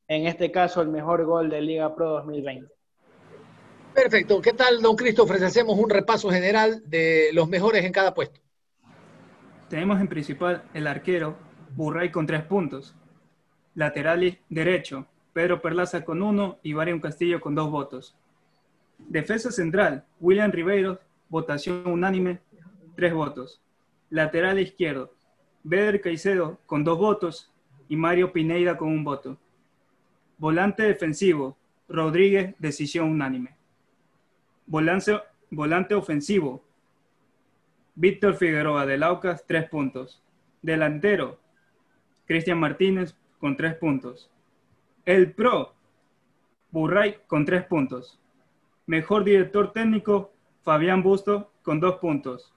En 0.07 0.27
este 0.27 0.53
caso, 0.53 0.81
el 0.81 0.89
mejor 0.89 1.25
gol 1.25 1.51
de 1.51 1.61
Liga 1.61 1.95
Pro 1.95 2.11
2020. 2.11 2.73
Perfecto. 3.93 4.41
¿Qué 4.41 4.53
tal, 4.53 4.81
don 4.81 4.95
Christopher? 4.95 5.43
Hacemos 5.43 5.77
un 5.77 5.91
repaso 5.91 6.31
general 6.31 6.81
de 6.87 7.31
los 7.33 7.49
mejores 7.49 7.85
en 7.85 7.93
cada 7.93 8.15
puesto. 8.15 8.41
Tenemos 9.69 10.01
en 10.01 10.07
principal 10.07 10.63
el 10.75 10.87
arquero, 10.87 11.37
Burray 11.75 12.13
con 12.13 12.27
tres 12.27 12.45
puntos. 12.45 12.95
Lateral 13.75 14.39
derecho, 14.49 15.07
Pedro 15.33 15.61
Perlaza 15.61 16.05
con 16.05 16.23
uno 16.23 16.59
y 16.63 16.73
Varian 16.73 17.01
Castillo 17.01 17.41
con 17.41 17.57
dos 17.57 17.69
votos. 17.69 18.15
Defensa 18.99 19.51
central, 19.51 20.05
William 20.21 20.53
Ribeiro, 20.53 21.01
votación 21.29 21.83
unánime, 21.87 22.39
tres 22.95 23.13
votos 23.13 23.61
lateral 24.11 24.59
izquierdo, 24.59 25.15
Beder 25.63 26.01
Caicedo 26.01 26.59
con 26.67 26.85
dos 26.85 26.99
votos 26.99 27.53
y 27.89 27.97
Mario 27.97 28.33
Pineida 28.33 28.77
con 28.77 28.89
un 28.89 29.05
voto. 29.05 29.39
Volante 30.39 30.83
defensivo, 30.83 31.57
Rodríguez, 31.89 32.55
decisión 32.59 33.09
unánime. 33.09 33.57
Volante, 34.67 35.21
volante 35.51 35.95
ofensivo, 35.95 36.63
Víctor 37.95 38.35
Figueroa 38.37 38.87
del 38.87 39.03
Aucas, 39.03 39.45
tres 39.47 39.69
puntos. 39.69 40.23
Delantero, 40.63 41.39
Cristian 42.27 42.59
Martínez 42.59 43.17
con 43.39 43.57
tres 43.57 43.75
puntos. 43.75 44.31
El 45.05 45.33
Pro, 45.33 45.75
Burray 46.71 47.17
con 47.27 47.45
tres 47.45 47.65
puntos. 47.65 48.21
Mejor 48.87 49.25
director 49.25 49.73
técnico, 49.73 50.33
Fabián 50.63 51.03
Busto 51.03 51.53
con 51.63 51.81
dos 51.81 51.97
puntos. 51.97 52.55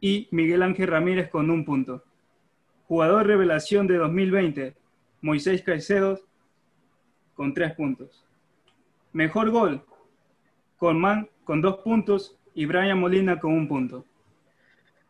Y 0.00 0.28
Miguel 0.30 0.62
Ángel 0.62 0.88
Ramírez 0.88 1.28
con 1.30 1.50
un 1.50 1.64
punto. 1.64 2.04
Jugador 2.86 3.26
revelación 3.26 3.86
de 3.86 3.96
2020, 3.96 4.74
Moisés 5.20 5.62
Caicedo 5.62 6.20
con 7.34 7.52
tres 7.54 7.74
puntos. 7.74 8.24
Mejor 9.12 9.50
gol, 9.50 9.84
Colman 10.78 11.28
con 11.44 11.60
dos 11.60 11.78
puntos 11.78 12.36
y 12.54 12.66
Brian 12.66 12.98
Molina 12.98 13.38
con 13.38 13.52
un 13.52 13.68
punto. 13.68 14.04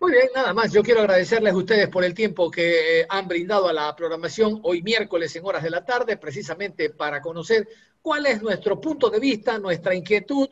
Muy 0.01 0.13
bien, 0.13 0.29
nada 0.35 0.55
más. 0.55 0.73
Yo 0.73 0.83
quiero 0.83 1.01
agradecerles 1.01 1.53
a 1.53 1.57
ustedes 1.57 1.89
por 1.89 2.05
el 2.05 2.15
tiempo 2.15 2.51
que 2.51 3.01
eh, 3.01 3.07
han 3.09 3.27
brindado 3.27 3.69
a 3.69 3.73
la 3.73 3.95
programación 3.97 4.61
hoy 4.63 4.81
miércoles 4.83 5.35
en 5.35 5.45
horas 5.45 5.63
de 5.63 5.71
la 5.71 5.85
tarde, 5.85 6.17
precisamente 6.17 6.91
para 6.91 7.21
conocer 7.21 7.69
cuál 8.01 8.27
es 8.27 8.41
nuestro 8.41 8.81
punto 8.81 9.11
de 9.11 9.19
vista, 9.19 9.59
nuestra 9.59 9.95
inquietud, 9.95 10.49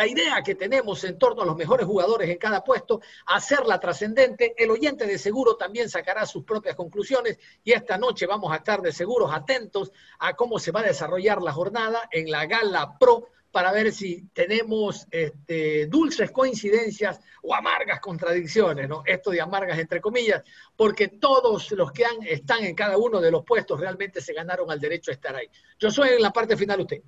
la 0.00 0.06
idea 0.06 0.42
que 0.42 0.54
tenemos 0.54 1.04
en 1.04 1.18
torno 1.18 1.42
a 1.42 1.44
los 1.44 1.58
mejores 1.58 1.84
jugadores 1.84 2.30
en 2.30 2.38
cada 2.38 2.64
puesto, 2.64 3.02
hacerla 3.26 3.78
trascendente. 3.78 4.54
El 4.56 4.70
oyente 4.70 5.06
de 5.06 5.18
seguro 5.18 5.56
también 5.56 5.90
sacará 5.90 6.24
sus 6.24 6.42
propias 6.42 6.74
conclusiones 6.74 7.38
y 7.62 7.72
esta 7.72 7.98
noche 7.98 8.24
vamos 8.24 8.50
a 8.50 8.56
estar 8.56 8.80
de 8.80 8.92
seguros 8.92 9.30
atentos 9.30 9.92
a 10.20 10.34
cómo 10.34 10.58
se 10.58 10.70
va 10.70 10.80
a 10.80 10.84
desarrollar 10.84 11.42
la 11.42 11.52
jornada 11.52 12.08
en 12.10 12.30
la 12.30 12.46
Gala 12.46 12.96
Pro 12.98 13.28
para 13.52 13.72
ver 13.72 13.92
si 13.92 14.22
tenemos 14.32 15.06
este, 15.10 15.86
dulces 15.88 16.30
coincidencias 16.30 17.20
o 17.42 17.54
amargas 17.54 18.00
contradicciones, 18.00 18.88
¿no? 18.88 19.02
Esto 19.04 19.32
de 19.32 19.42
amargas 19.42 19.78
entre 19.78 20.00
comillas, 20.00 20.42
porque 20.76 21.08
todos 21.08 21.72
los 21.72 21.92
que 21.92 22.06
están 22.26 22.64
en 22.64 22.74
cada 22.74 22.96
uno 22.96 23.20
de 23.20 23.30
los 23.30 23.44
puestos 23.44 23.78
realmente 23.78 24.22
se 24.22 24.32
ganaron 24.32 24.70
al 24.70 24.80
derecho 24.80 25.10
a 25.10 25.14
estar 25.14 25.36
ahí. 25.36 25.50
Yo 25.78 25.90
soy 25.90 26.08
en 26.10 26.22
la 26.22 26.30
parte 26.32 26.56
final 26.56 26.80
usted. 26.80 27.02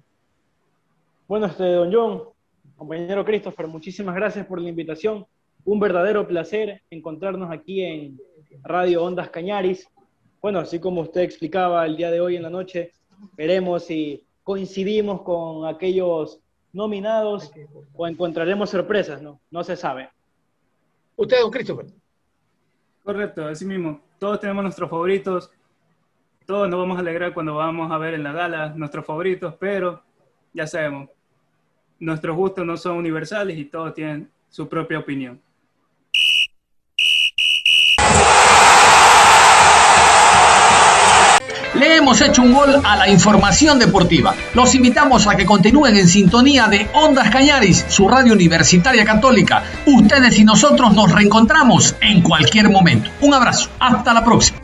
Bueno, 1.27 1.47
este, 1.47 1.65
don 1.65 1.91
John, 1.91 2.33
compañero 2.77 3.25
Christopher, 3.25 3.67
muchísimas 3.67 4.15
gracias 4.15 4.47
por 4.47 4.61
la 4.61 4.69
invitación. 4.69 5.27
Un 5.65 5.81
verdadero 5.81 6.27
placer 6.27 6.83
encontrarnos 6.91 7.51
aquí 7.51 7.83
en 7.83 8.19
Radio 8.63 9.05
Ondas 9.05 9.31
Cañaris. 9.31 9.89
Bueno, 10.41 10.59
así 10.59 10.81
como 10.81 11.03
usted 11.03 11.21
explicaba 11.23 11.87
el 11.87 11.97
día 11.97 12.11
de 12.11 12.21
hoy 12.21 12.37
en 12.37 12.43
la 12.43 12.51
noche, 12.51 12.93
veremos 13.37 13.85
si 13.85 14.27
coincidimos 14.43 15.23
con 15.23 15.67
aquellos 15.67 16.41
nominados 16.73 17.53
o 17.95 18.07
encontraremos 18.07 18.71
sorpresas, 18.71 19.23
¿no? 19.23 19.41
No 19.51 19.63
se 19.63 19.77
sabe. 19.77 20.09
Usted, 21.17 21.41
don 21.41 21.51
Christopher. 21.51 21.87
Correcto, 23.05 23.47
así 23.47 23.65
mismo. 23.65 24.01
Todos 24.19 24.41
tenemos 24.41 24.63
nuestros 24.63 24.89
favoritos. 24.89 25.51
Todos 26.47 26.69
nos 26.69 26.79
vamos 26.79 26.97
a 26.97 27.01
alegrar 27.01 27.35
cuando 27.35 27.55
vamos 27.55 27.93
a 27.93 27.99
ver 27.99 28.15
en 28.15 28.23
la 28.23 28.33
gala 28.33 28.71
nuestros 28.71 29.05
favoritos, 29.07 29.55
pero 29.61 30.03
ya 30.53 30.67
sabemos, 30.67 31.09
nuestros 32.03 32.37
gustos 32.37 32.67
no 32.67 32.77
son 32.77 32.97
universales 32.97 33.57
y 33.57 33.65
todos 33.67 33.95
tienen 33.95 34.29
su 34.49 34.69
propia 34.69 34.99
opinión. 34.99 35.41
Le 41.75 41.97
hemos 41.97 42.21
hecho 42.21 42.43
un 42.43 42.53
gol 42.53 42.81
a 42.85 42.97
la 42.97 43.09
información 43.09 43.79
deportiva. 43.79 44.35
Los 44.55 44.75
invitamos 44.75 45.27
a 45.27 45.37
que 45.37 45.47
continúen 45.47 45.97
en 45.97 46.07
sintonía 46.07 46.67
de 46.67 46.88
Ondas 46.93 47.31
Cañaris, 47.31 47.87
su 47.88 48.09
radio 48.09 48.35
universitaria 48.35 49.05
católica. 49.05 49.62
Ustedes 49.87 50.38
y 50.38 50.45
nosotros 50.45 50.93
nos 50.95 51.11
reencontramos 51.12 51.97
en 52.01 52.23
cualquier 52.23 52.69
momento. 52.69 53.11
Un 53.21 53.35
abrazo. 53.35 53.71
Hasta 53.79 54.12
la 54.12 54.25
próxima. 54.25 54.62